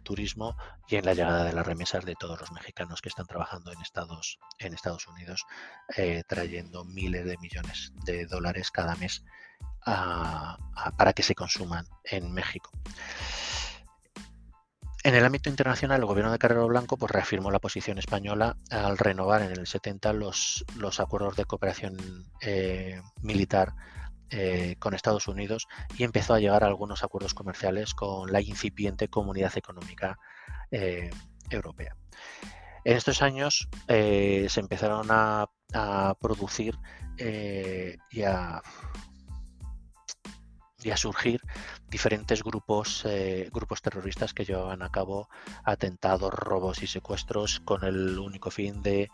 turismo 0.04 0.58
y 0.90 0.98
en 0.98 1.06
la 1.06 1.14
llegada 1.14 1.46
de 1.46 1.54
las 1.54 1.66
remesas 1.66 2.04
de 2.04 2.16
todos 2.16 2.40
los 2.40 2.52
mexicanos 2.52 3.02
que 3.02 3.10
están 3.10 3.26
trabajando 3.26 3.72
en 3.72 3.82
Estados 3.82 5.08
Unidos, 5.08 5.46
trayendo 6.28 6.84
miles 6.86 7.26
de 7.26 7.38
millones 7.40 7.92
de 8.06 8.28
dólares 8.28 8.70
cada 8.70 8.96
mes 8.96 9.24
para 9.84 11.14
que 11.14 11.24
se 11.24 11.34
consuman 11.34 11.88
en 12.04 12.32
México. 12.32 12.70
En 15.04 15.16
el 15.16 15.26
ámbito 15.26 15.50
internacional, 15.50 16.00
el 16.00 16.06
gobierno 16.06 16.32
de 16.32 16.38
Carrero 16.38 16.68
Blanco 16.68 16.96
pues, 16.96 17.12
reafirmó 17.12 17.50
la 17.50 17.60
posición 17.60 17.98
española 17.98 18.56
al 18.70 19.00
renovar 19.00 19.42
en 19.42 19.52
el 19.52 19.66
70 19.66 20.14
los, 20.14 20.64
acuerdos 21.00 21.36
de 21.36 21.46
cooperación 21.46 21.98
eh, 22.42 23.02
militar 23.24 23.74
eh, 24.30 24.76
con 24.78 24.94
Estados 24.94 25.28
Unidos 25.28 25.68
y 25.98 26.04
empezó 26.04 26.36
a 26.36 26.40
llegar 26.40 26.64
a 26.64 26.68
algunos 26.68 27.04
acuerdos 27.04 27.34
comerciales 27.34 27.96
con 27.96 28.32
la 28.32 28.42
incipiente 28.42 29.08
comunidad 29.08 29.58
económica 29.58 30.20
eh, 30.70 31.10
europea. 31.50 31.96
En 32.84 32.96
estos 32.96 33.24
años 33.24 33.70
se 33.88 34.60
empezaron 34.60 35.08
a 35.10 35.48
producir 36.20 36.78
y 37.18 38.24
a 38.24 38.62
y 40.84 40.92
a 40.92 40.98
surgir 40.98 41.42
diferentes 41.90 42.44
grupos, 42.44 43.04
eh, 43.06 43.50
grupos 43.52 43.82
terroristas 43.82 44.34
que 44.34 44.46
llevaban 44.46 44.82
a 44.82 44.90
cabo 44.90 45.30
atentados, 45.64 46.34
robos 46.34 46.82
y 46.84 46.88
secuestros 46.88 47.60
con 47.60 47.84
el 47.84 48.18
único 48.20 48.52
fin 48.52 48.82
de, 48.82 49.10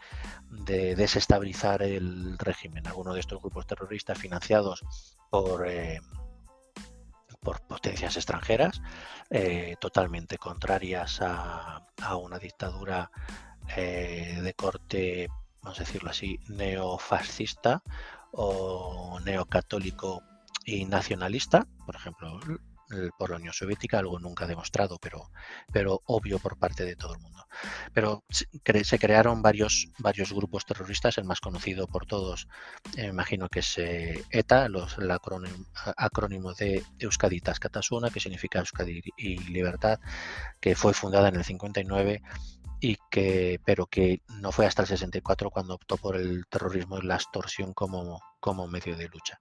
desestabilizar 0.50 1.82
el 1.84 2.38
régimen. 2.38 2.88
Algunos 2.88 3.14
de 3.16 3.20
estos 3.20 3.42
grupos 3.42 3.68
terroristas 3.68 4.18
financiados 4.18 4.84
por, 5.30 5.68
eh, 5.68 6.00
por 7.42 7.62
potencias 7.62 8.16
extranjeras, 8.16 8.82
eh, 9.30 9.76
totalmente 9.80 10.38
contrarias 10.38 11.22
a, 11.22 11.86
a 12.02 12.16
una 12.16 12.40
dictadura 12.40 13.12
de 13.76 14.54
corte, 14.56 15.28
vamos 15.62 15.78
a 15.78 15.84
decirlo 15.84 16.10
así, 16.10 16.40
neofascista 16.48 17.84
o 18.32 19.20
neocatólico 19.26 20.24
y 20.68 20.84
nacionalista, 20.86 21.66
por 21.86 21.96
ejemplo, 21.96 22.40
por 23.18 23.30
la 23.30 23.38
Unión 23.38 23.54
Soviética, 23.54 24.00
algo 24.00 24.20
nunca 24.20 24.46
demostrado, 24.46 24.98
pero, 25.02 25.32
pero 25.72 26.02
obvio 26.06 26.40
por 26.40 26.58
parte 26.58 26.84
de 26.84 26.98
todo 26.98 27.14
el 27.14 27.22
mundo. 27.22 27.48
Pero 27.94 28.24
se 28.30 29.00
crearon 29.00 29.42
varios, 29.42 29.88
varios 29.98 30.34
grupos 30.34 30.66
terroristas, 30.66 31.18
el 31.18 31.24
más 31.24 31.40
conocido 31.40 31.88
por 31.88 32.06
todos, 32.06 32.50
me 32.98 33.06
imagino 33.06 33.48
que 33.48 33.60
es 33.60 33.78
ETA, 33.78 34.66
el 34.66 35.12
acrónimo, 35.12 36.54
de 36.54 36.84
Euskaditas 37.00 37.60
Katasuna, 37.60 38.10
que 38.10 38.20
significa 38.20 38.60
Euskadi 38.60 39.02
y 39.16 39.38
Libertad, 39.50 40.00
que 40.60 40.76
fue 40.76 40.94
fundada 40.94 41.30
en 41.30 41.38
el 41.38 41.46
59 41.46 42.22
y 42.82 42.98
que, 43.10 43.62
pero 43.66 43.88
que 43.88 44.22
no 44.28 44.52
fue 44.52 44.66
hasta 44.66 44.82
el 44.82 44.90
64 44.90 45.50
cuando 45.50 45.76
optó 45.76 45.96
por 45.96 46.18
el 46.18 46.46
terrorismo 46.48 46.98
y 46.98 47.06
la 47.06 47.16
extorsión 47.16 47.74
como, 47.74 48.22
como 48.42 48.68
medio 48.68 48.98
de 48.98 49.08
lucha. 49.08 49.40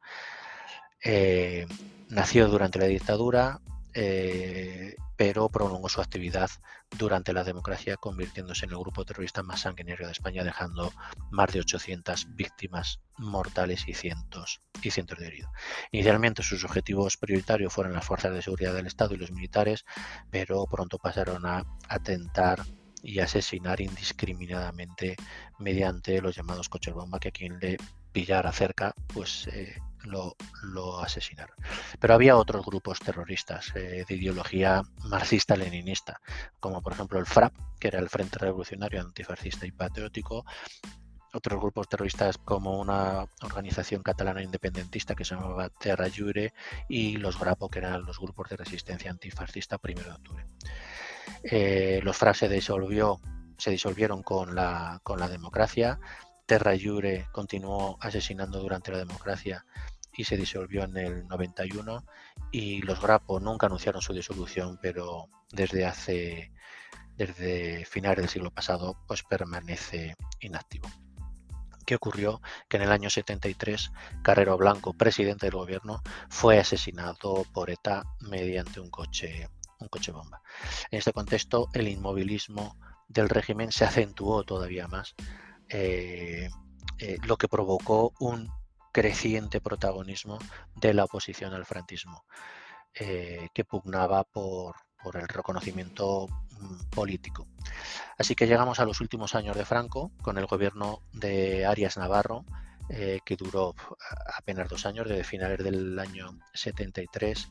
Eh, 1.05 1.67
nació 2.09 2.49
durante 2.49 2.79
la 2.79 2.87
dictadura, 2.87 3.61
eh, 3.95 4.97
pero 5.17 5.49
prolongó 5.49 5.89
su 5.89 6.01
actividad 6.01 6.51
durante 6.99 7.33
la 7.33 7.45
democracia, 7.45 7.97
convirtiéndose 7.97 8.67
en 8.67 8.73
el 8.73 8.79
grupo 8.79 9.05
terrorista 9.05 9.43
más 9.43 9.61
sanguinario 9.61 10.07
de 10.07 10.13
España, 10.13 10.45
dejando 10.45 10.93
más 11.31 11.53
de 11.53 11.61
800 11.61 12.37
víctimas 12.37 13.01
mortales 13.17 13.89
y 13.89 13.95
cientos, 13.95 14.61
y 14.83 14.91
cientos 14.91 15.19
de 15.19 15.29
heridos. 15.29 15.51
Inicialmente 15.93 16.43
sus 16.43 16.65
objetivos 16.65 17.17
prioritarios 17.17 17.73
fueron 17.73 17.95
las 17.95 18.05
fuerzas 18.05 18.35
de 18.35 18.43
seguridad 18.43 18.75
del 18.75 18.87
Estado 18.87 19.15
y 19.15 19.19
los 19.19 19.33
militares, 19.33 19.85
pero 20.31 20.67
pronto 20.67 20.99
pasaron 20.99 21.47
a 21.47 21.65
atentar 21.89 22.63
y 23.03 23.21
asesinar 23.21 23.81
indiscriminadamente 23.81 25.17
mediante 25.59 26.21
los 26.21 26.37
llamados 26.37 26.69
coches 26.69 26.93
bomba 26.93 27.21
que 27.21 27.29
a 27.29 27.33
quien 27.33 27.59
le 27.61 27.79
pillara 28.17 28.51
cerca 28.51 28.95
pues 29.13 29.47
eh, 29.53 29.77
lo, 30.05 30.35
asesinaron. 31.03 31.55
Pero 32.01 32.15
había 32.15 32.39
otros 32.39 32.65
grupos 32.65 32.99
terroristas 32.99 33.73
eh, 33.75 34.07
de 34.09 34.15
ideología 34.15 34.81
marxista-leninista, 35.05 36.23
como 36.59 36.81
por 36.81 36.95
ejemplo 36.95 37.19
el 37.19 37.27
FRAP, 37.27 37.53
que 37.79 37.89
era 37.89 37.99
el 37.99 38.09
Frente 38.09 38.39
Revolucionario 38.39 39.03
Antifascista 39.03 39.67
y 39.67 39.73
Patriótico, 39.73 40.47
otros 41.35 41.61
grupos 41.61 41.91
terroristas 41.91 42.39
como 42.39 42.81
una 42.81 43.27
organización 43.43 44.03
catalana 44.03 44.43
independentista 44.43 45.15
que 45.15 45.27
se 45.27 45.35
llamaba 45.35 45.69
Terra 45.69 46.07
Jure 46.09 46.55
y 46.89 47.19
los 47.19 47.39
Grapo, 47.39 47.69
que 47.69 47.81
eran 47.81 48.07
los 48.07 48.19
grupos 48.19 48.49
de 48.49 48.57
resistencia 48.57 49.11
antifascista 49.11 49.77
primero 49.77 50.09
de 50.09 50.15
octubre. 50.15 50.47
Eh, 51.43 52.01
los 52.03 52.17
FRA 52.17 52.33
se 52.33 52.49
disolvió, 52.49 53.21
se 53.59 53.73
disolvieron 53.73 54.23
con 54.23 54.55
la 54.55 55.29
democracia, 55.29 56.01
Terra 56.47 56.75
Jure 56.81 57.27
continuó 57.33 57.99
asesinando 58.01 58.61
durante 58.61 58.93
la 58.93 58.99
democracia 58.99 59.67
y 60.17 60.25
se 60.25 60.37
disolvió 60.37 60.85
en 60.85 60.97
el 60.97 61.27
91 61.27 62.05
y 62.53 62.83
los 62.83 63.01
Grapo 63.01 63.41
nunca 63.41 63.67
anunciaron 63.67 64.01
su 64.01 64.13
disolución, 64.13 64.79
pero 64.81 65.29
desde 65.51 65.85
hace 65.85 66.53
desde 67.17 67.85
finales 67.87 68.19
del 68.19 68.29
siglo 68.29 68.51
pasado 68.51 68.97
pues 69.07 69.23
permanece 69.23 70.15
inactivo. 70.41 70.89
¿Qué 71.85 71.95
ocurrió? 71.95 72.41
Que 72.69 72.79
en 72.79 72.83
el 72.83 72.93
año 72.93 73.11
73 73.11 73.93
Carrero 74.23 74.57
Blanco, 74.57 74.93
presidente 74.93 75.47
del 75.47 75.55
gobierno, 75.55 76.03
fue 76.29 76.59
asesinado 76.59 77.45
por 77.53 77.71
ETA 77.71 78.05
mediante 78.21 78.81
un 78.81 78.91
coche, 78.91 79.49
un 79.79 79.89
coche 79.89 80.13
bomba. 80.13 80.43
En 80.91 80.99
este 80.99 81.13
contexto, 81.13 81.69
el 81.73 81.89
inmovilismo 81.89 82.77
del 83.09 83.29
régimen 83.29 83.71
se 83.71 83.85
acentuó 83.85 84.43
todavía 84.43 84.89
más, 84.89 85.15
eh, 85.69 86.49
eh, 86.99 87.19
lo 87.25 87.37
que 87.37 87.49
provocó 87.49 88.13
un 88.21 88.51
creciente 88.93 89.61
protagonismo 89.61 90.39
de 90.75 90.95
la 90.95 91.05
oposición 91.05 91.53
al 91.53 91.67
franquismo, 91.67 92.25
eh, 92.95 93.49
que 93.53 93.65
pugnaba 93.65 94.25
por, 94.25 94.75
por 95.03 95.17
el 95.17 95.29
reconocimiento 95.29 96.27
mm, 96.29 96.91
político. 96.91 97.47
Así 98.17 98.35
que 98.35 98.47
llegamos 98.47 98.81
a 98.81 98.87
los 98.87 99.01
últimos 99.01 99.35
años 99.35 99.57
de 99.57 99.67
Franco 99.67 100.13
con 100.23 100.39
el 100.39 100.47
gobierno 100.47 101.03
de 101.13 101.67
Arias 101.67 101.97
Navarro, 101.97 102.45
que 102.89 103.37
duró 103.37 103.75
apenas 104.37 104.69
dos 104.69 104.87
años, 104.87 105.09
desde 105.09 105.25
finales 105.25 105.59
del 105.59 105.99
año 105.99 106.39
73 106.55 107.51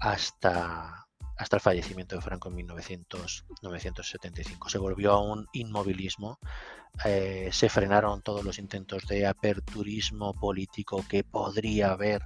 hasta, 0.00 1.03
hasta 1.36 1.56
el 1.56 1.62
fallecimiento 1.62 2.16
de 2.16 2.22
Franco 2.22 2.48
en 2.48 2.56
1975. 2.56 4.68
Se 4.68 4.78
volvió 4.78 5.12
a 5.12 5.20
un 5.20 5.46
inmovilismo, 5.52 6.38
eh, 7.04 7.48
se 7.52 7.68
frenaron 7.68 8.22
todos 8.22 8.44
los 8.44 8.58
intentos 8.58 9.06
de 9.06 9.26
aperturismo 9.26 10.34
político 10.34 11.04
que 11.08 11.24
podría 11.24 11.92
haber 11.92 12.22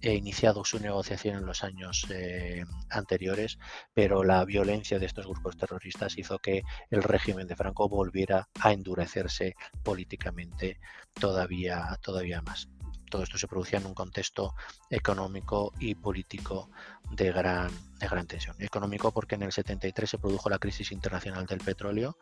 eh, 0.00 0.14
iniciado 0.14 0.64
su 0.64 0.78
negociación 0.78 1.36
en 1.36 1.46
los 1.46 1.64
años 1.64 2.06
eh, 2.10 2.64
anteriores, 2.88 3.58
pero 3.92 4.22
la 4.22 4.44
violencia 4.44 4.98
de 4.98 5.06
estos 5.06 5.26
grupos 5.26 5.56
terroristas 5.56 6.16
hizo 6.16 6.38
que 6.38 6.62
el 6.90 7.02
régimen 7.02 7.48
de 7.48 7.56
Franco 7.56 7.88
volviera 7.88 8.48
a 8.60 8.72
endurecerse 8.72 9.56
políticamente 9.82 10.78
todavía, 11.14 11.98
todavía 12.00 12.40
más 12.42 12.68
todo 13.08 13.22
esto 13.22 13.38
se 13.38 13.48
producía 13.48 13.78
en 13.78 13.86
un 13.86 13.94
contexto 13.94 14.54
económico 14.90 15.72
y 15.78 15.94
político 15.94 16.70
de 17.10 17.32
gran, 17.32 17.70
de 17.98 18.08
gran 18.08 18.26
tensión. 18.26 18.56
Económico 18.60 19.12
porque 19.12 19.34
en 19.34 19.42
el 19.42 19.52
73 19.52 20.08
se 20.08 20.18
produjo 20.18 20.50
la 20.50 20.58
crisis 20.58 20.92
internacional 20.92 21.46
del 21.46 21.60
petróleo 21.60 22.16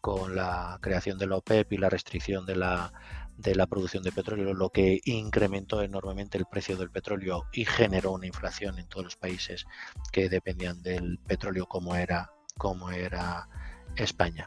con 0.00 0.36
la 0.36 0.78
creación 0.82 1.16
de 1.18 1.26
la 1.26 1.36
OPEP 1.36 1.72
y 1.72 1.78
la 1.78 1.88
restricción 1.88 2.44
de 2.44 2.56
la, 2.56 2.92
de 3.38 3.54
la 3.54 3.66
producción 3.66 4.02
de 4.02 4.12
petróleo, 4.12 4.52
lo 4.52 4.70
que 4.70 5.00
incrementó 5.04 5.82
enormemente 5.82 6.36
el 6.36 6.44
precio 6.46 6.76
del 6.76 6.90
petróleo 6.90 7.44
y 7.52 7.64
generó 7.64 8.12
una 8.12 8.26
inflación 8.26 8.78
en 8.78 8.86
todos 8.86 9.04
los 9.04 9.16
países 9.16 9.66
que 10.12 10.28
dependían 10.28 10.82
del 10.82 11.18
petróleo 11.26 11.66
como 11.66 11.96
era, 11.96 12.32
como 12.58 12.90
era 12.90 13.48
España. 13.96 14.46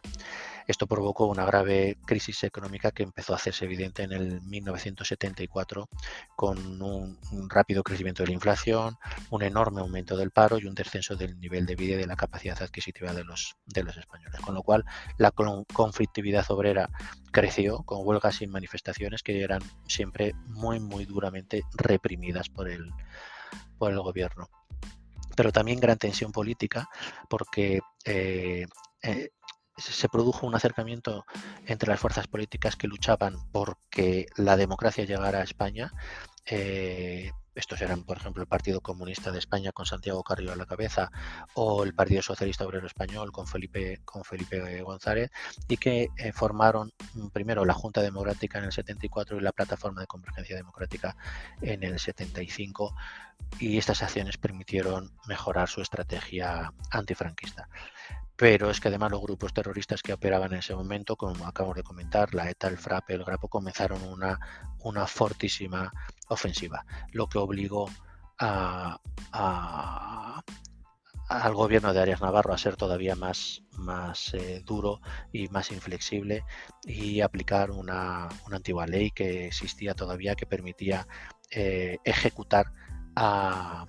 Esto 0.67 0.85
provocó 0.85 1.27
una 1.27 1.45
grave 1.45 1.97
crisis 2.05 2.43
económica 2.43 2.91
que 2.91 3.03
empezó 3.03 3.33
a 3.33 3.37
hacerse 3.37 3.65
evidente 3.65 4.03
en 4.03 4.11
el 4.11 4.41
1974 4.41 5.87
con 6.35 6.81
un, 6.81 7.17
rápido 7.49 7.83
crecimiento 7.83 8.23
de 8.23 8.27
la 8.27 8.33
inflación, 8.33 8.97
un 9.29 9.43
enorme 9.43 9.79
aumento 9.79 10.17
del 10.17 10.31
paro 10.31 10.59
y 10.59 10.65
un 10.65 10.75
descenso 10.75 11.15
del 11.15 11.39
nivel 11.39 11.65
de 11.65 11.75
vida 11.75 11.95
y 11.95 11.99
de 11.99 12.07
la 12.07 12.17
capacidad 12.17 12.61
adquisitiva 12.61 13.13
de 13.13 13.23
los, 13.23 13.55
de 13.65 13.83
los 13.83 13.95
españoles. 13.95 14.41
Con 14.41 14.55
lo 14.55 14.61
cual 14.61 14.83
la 15.17 15.31
conflictividad 15.31 16.45
obrera 16.49 16.89
creció 17.31 17.83
con 17.83 18.05
huelgas 18.05 18.41
y 18.41 18.47
manifestaciones 18.47 19.23
que 19.23 19.41
eran 19.41 19.61
siempre 19.87 20.33
muy, 20.47 20.79
muy 20.81 21.05
duramente 21.05 21.63
reprimidas 21.77 22.49
por 22.49 22.67
el, 22.69 22.91
por 23.77 23.91
el 23.91 23.99
gobierno 23.99 24.49
pero 25.35 25.51
también 25.51 25.79
gran 25.79 25.99
tensión 25.99 26.31
política 26.31 26.89
porque 27.29 27.79
eh, 28.03 28.65
eh, 29.03 29.29
se 29.77 30.09
produjo 30.09 30.47
un 30.47 30.55
acercamiento 30.55 31.25
entre 31.65 31.89
las 31.89 31.99
fuerzas 31.99 32.27
políticas 32.27 32.75
que 32.75 32.87
luchaban 32.87 33.35
porque 33.51 34.27
la 34.35 34.57
democracia 34.57 35.05
llegara 35.05 35.39
a 35.39 35.43
España. 35.43 35.91
Eh, 36.45 37.31
estos 37.57 37.81
eran, 37.81 38.03
por 38.03 38.17
ejemplo, 38.17 38.43
el 38.43 38.47
Partido 38.47 38.81
Comunista 38.81 39.31
de 39.31 39.39
España 39.39 39.71
con 39.71 39.87
Santiago 39.87 40.23
Carrillo 40.23 40.53
a 40.53 40.55
la 40.55 40.67
cabeza 40.67 41.11
o 41.55 41.83
el 41.83 41.95
Partido 41.95 42.21
Socialista 42.21 42.65
Obrero 42.65 42.85
Español 42.85 43.31
con 43.31 43.47
Felipe, 43.47 43.99
con 44.05 44.23
Felipe 44.23 44.81
González 44.83 45.31
y 45.67 45.77
que 45.77 46.09
eh, 46.17 46.31
formaron 46.33 46.93
mm, 47.15 47.29
primero 47.29 47.65
la 47.65 47.73
Junta 47.73 48.01
Democrática 48.01 48.59
en 48.59 48.65
el 48.65 48.71
74 48.71 49.37
y 49.37 49.41
la 49.41 49.53
Plataforma 49.53 50.01
de 50.01 50.07
Convergencia 50.07 50.55
Democrática 50.55 51.17
en 51.61 51.83
el 51.83 51.99
75 51.99 52.95
y 53.59 53.79
estas 53.79 54.03
acciones 54.03 54.37
permitieron 54.37 55.11
mejorar 55.27 55.67
su 55.67 55.81
estrategia 55.81 56.71
antifranquista 56.91 57.69
pero 58.37 58.69
es 58.69 58.79
que 58.79 58.87
además 58.89 59.11
los 59.11 59.21
grupos 59.21 59.51
terroristas 59.51 60.03
que 60.03 60.13
operaban 60.13 60.53
en 60.53 60.59
ese 60.59 60.75
momento, 60.75 61.15
como 61.15 61.47
acabamos 61.47 61.75
de 61.75 61.83
comentar, 61.83 62.35
la 62.35 62.49
ETA, 62.49 62.67
el 62.67 62.77
FRAP, 62.77 63.09
el 63.09 63.23
GRAPO, 63.23 63.49
comenzaron 63.49 64.03
una, 64.03 64.39
una 64.83 65.07
fortísima 65.07 65.91
ofensiva, 66.27 66.85
lo 67.11 67.27
que 67.27 67.39
obligó 67.39 67.89
a, 68.39 68.99
al 71.29 71.53
gobierno 71.55 71.91
de 71.93 71.99
Arias 71.99 72.21
Navarro 72.21 72.53
a 72.53 72.59
ser 72.59 72.75
todavía 72.75 73.15
más, 73.15 73.63
más 73.75 74.35
eh, 74.35 74.61
duro 74.63 75.01
y 75.33 75.47
más 75.47 75.71
inflexible 75.71 76.43
y 76.85 77.21
aplicar 77.21 77.71
una, 77.71 78.29
una, 78.45 78.57
antigua 78.57 78.85
ley 78.85 79.09
que 79.09 79.47
existía 79.47 79.95
todavía 79.95 80.35
que 80.35 80.45
permitía 80.45 81.07
eh, 81.49 81.97
ejecutar 82.03 82.71
a 83.15 83.87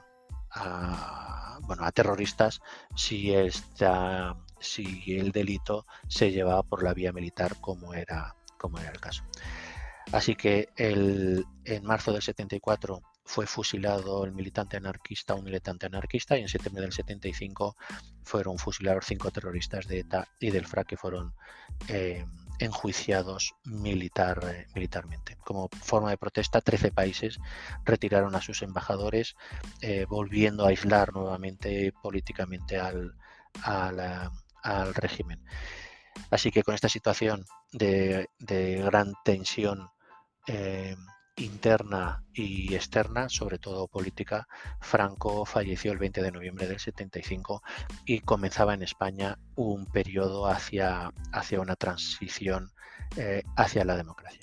bueno, 1.62 1.84
a 1.84 1.92
terroristas 1.92 2.60
si, 2.94 3.34
esta, 3.34 4.36
si 4.58 5.18
el 5.18 5.32
delito 5.32 5.86
se 6.08 6.30
llevaba 6.30 6.62
por 6.62 6.82
la 6.82 6.94
vía 6.94 7.12
militar 7.12 7.56
como 7.60 7.94
era, 7.94 8.34
como 8.56 8.78
era 8.78 8.90
el 8.90 9.00
caso. 9.00 9.24
Así 10.12 10.34
que 10.34 10.70
el, 10.76 11.44
en 11.64 11.84
marzo 11.84 12.12
del 12.12 12.22
74 12.22 13.02
fue 13.24 13.46
fusilado 13.46 14.24
el 14.24 14.32
militante 14.32 14.78
anarquista, 14.78 15.34
un 15.34 15.44
militante 15.44 15.84
anarquista, 15.84 16.38
y 16.38 16.42
en 16.42 16.48
septiembre 16.48 16.82
del 16.82 16.92
75 16.92 17.76
fueron 18.22 18.56
fusilados 18.58 19.04
cinco 19.06 19.30
terroristas 19.30 19.86
de 19.86 20.00
ETA 20.00 20.26
y 20.40 20.50
del 20.50 20.66
FRA 20.66 20.84
que 20.84 20.96
fueron 20.96 21.34
eh, 21.88 22.24
enjuiciados 22.58 23.54
militar, 23.64 24.40
eh, 24.44 24.66
militarmente. 24.74 25.36
Como 25.44 25.68
forma 25.82 26.10
de 26.10 26.18
protesta, 26.18 26.60
13 26.60 26.90
países 26.92 27.38
retiraron 27.84 28.34
a 28.34 28.40
sus 28.40 28.62
embajadores, 28.62 29.36
eh, 29.80 30.06
volviendo 30.08 30.64
a 30.64 30.68
aislar 30.68 31.12
nuevamente 31.12 31.92
políticamente 32.02 32.78
al, 32.78 33.14
al, 33.62 34.94
régimen. 34.94 35.42
Así 36.30 36.50
que 36.50 36.62
con 36.62 36.74
esta 36.74 36.88
situación 36.88 37.46
de, 37.72 38.28
gran 38.38 39.14
tensión 39.24 39.90
interna 41.38 42.24
y 42.32 42.74
externa, 42.74 43.28
sobre 43.28 43.58
todo 43.58 43.88
política, 43.88 44.46
Franco 44.80 45.44
falleció 45.44 45.92
el 45.92 45.98
20 45.98 46.22
de 46.22 46.32
noviembre 46.32 46.66
del 46.66 46.78
75 46.78 47.62
y 48.04 48.20
comenzaba 48.20 48.74
en 48.74 48.82
España 48.82 49.38
un 49.56 49.86
periodo 49.86 50.46
hacia, 50.46 51.12
hacia 51.32 51.60
una 51.60 51.76
transición 51.76 52.70
eh, 53.16 53.42
hacia 53.56 53.84
la 53.84 53.96
democracia. 53.96 54.40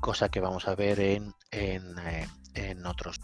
Cosa 0.00 0.28
que 0.28 0.40
vamos 0.40 0.68
a 0.68 0.74
ver 0.74 1.00
en, 1.00 1.34
en, 1.50 1.98
eh, 1.98 2.28
en 2.54 2.86
otros 2.86 3.18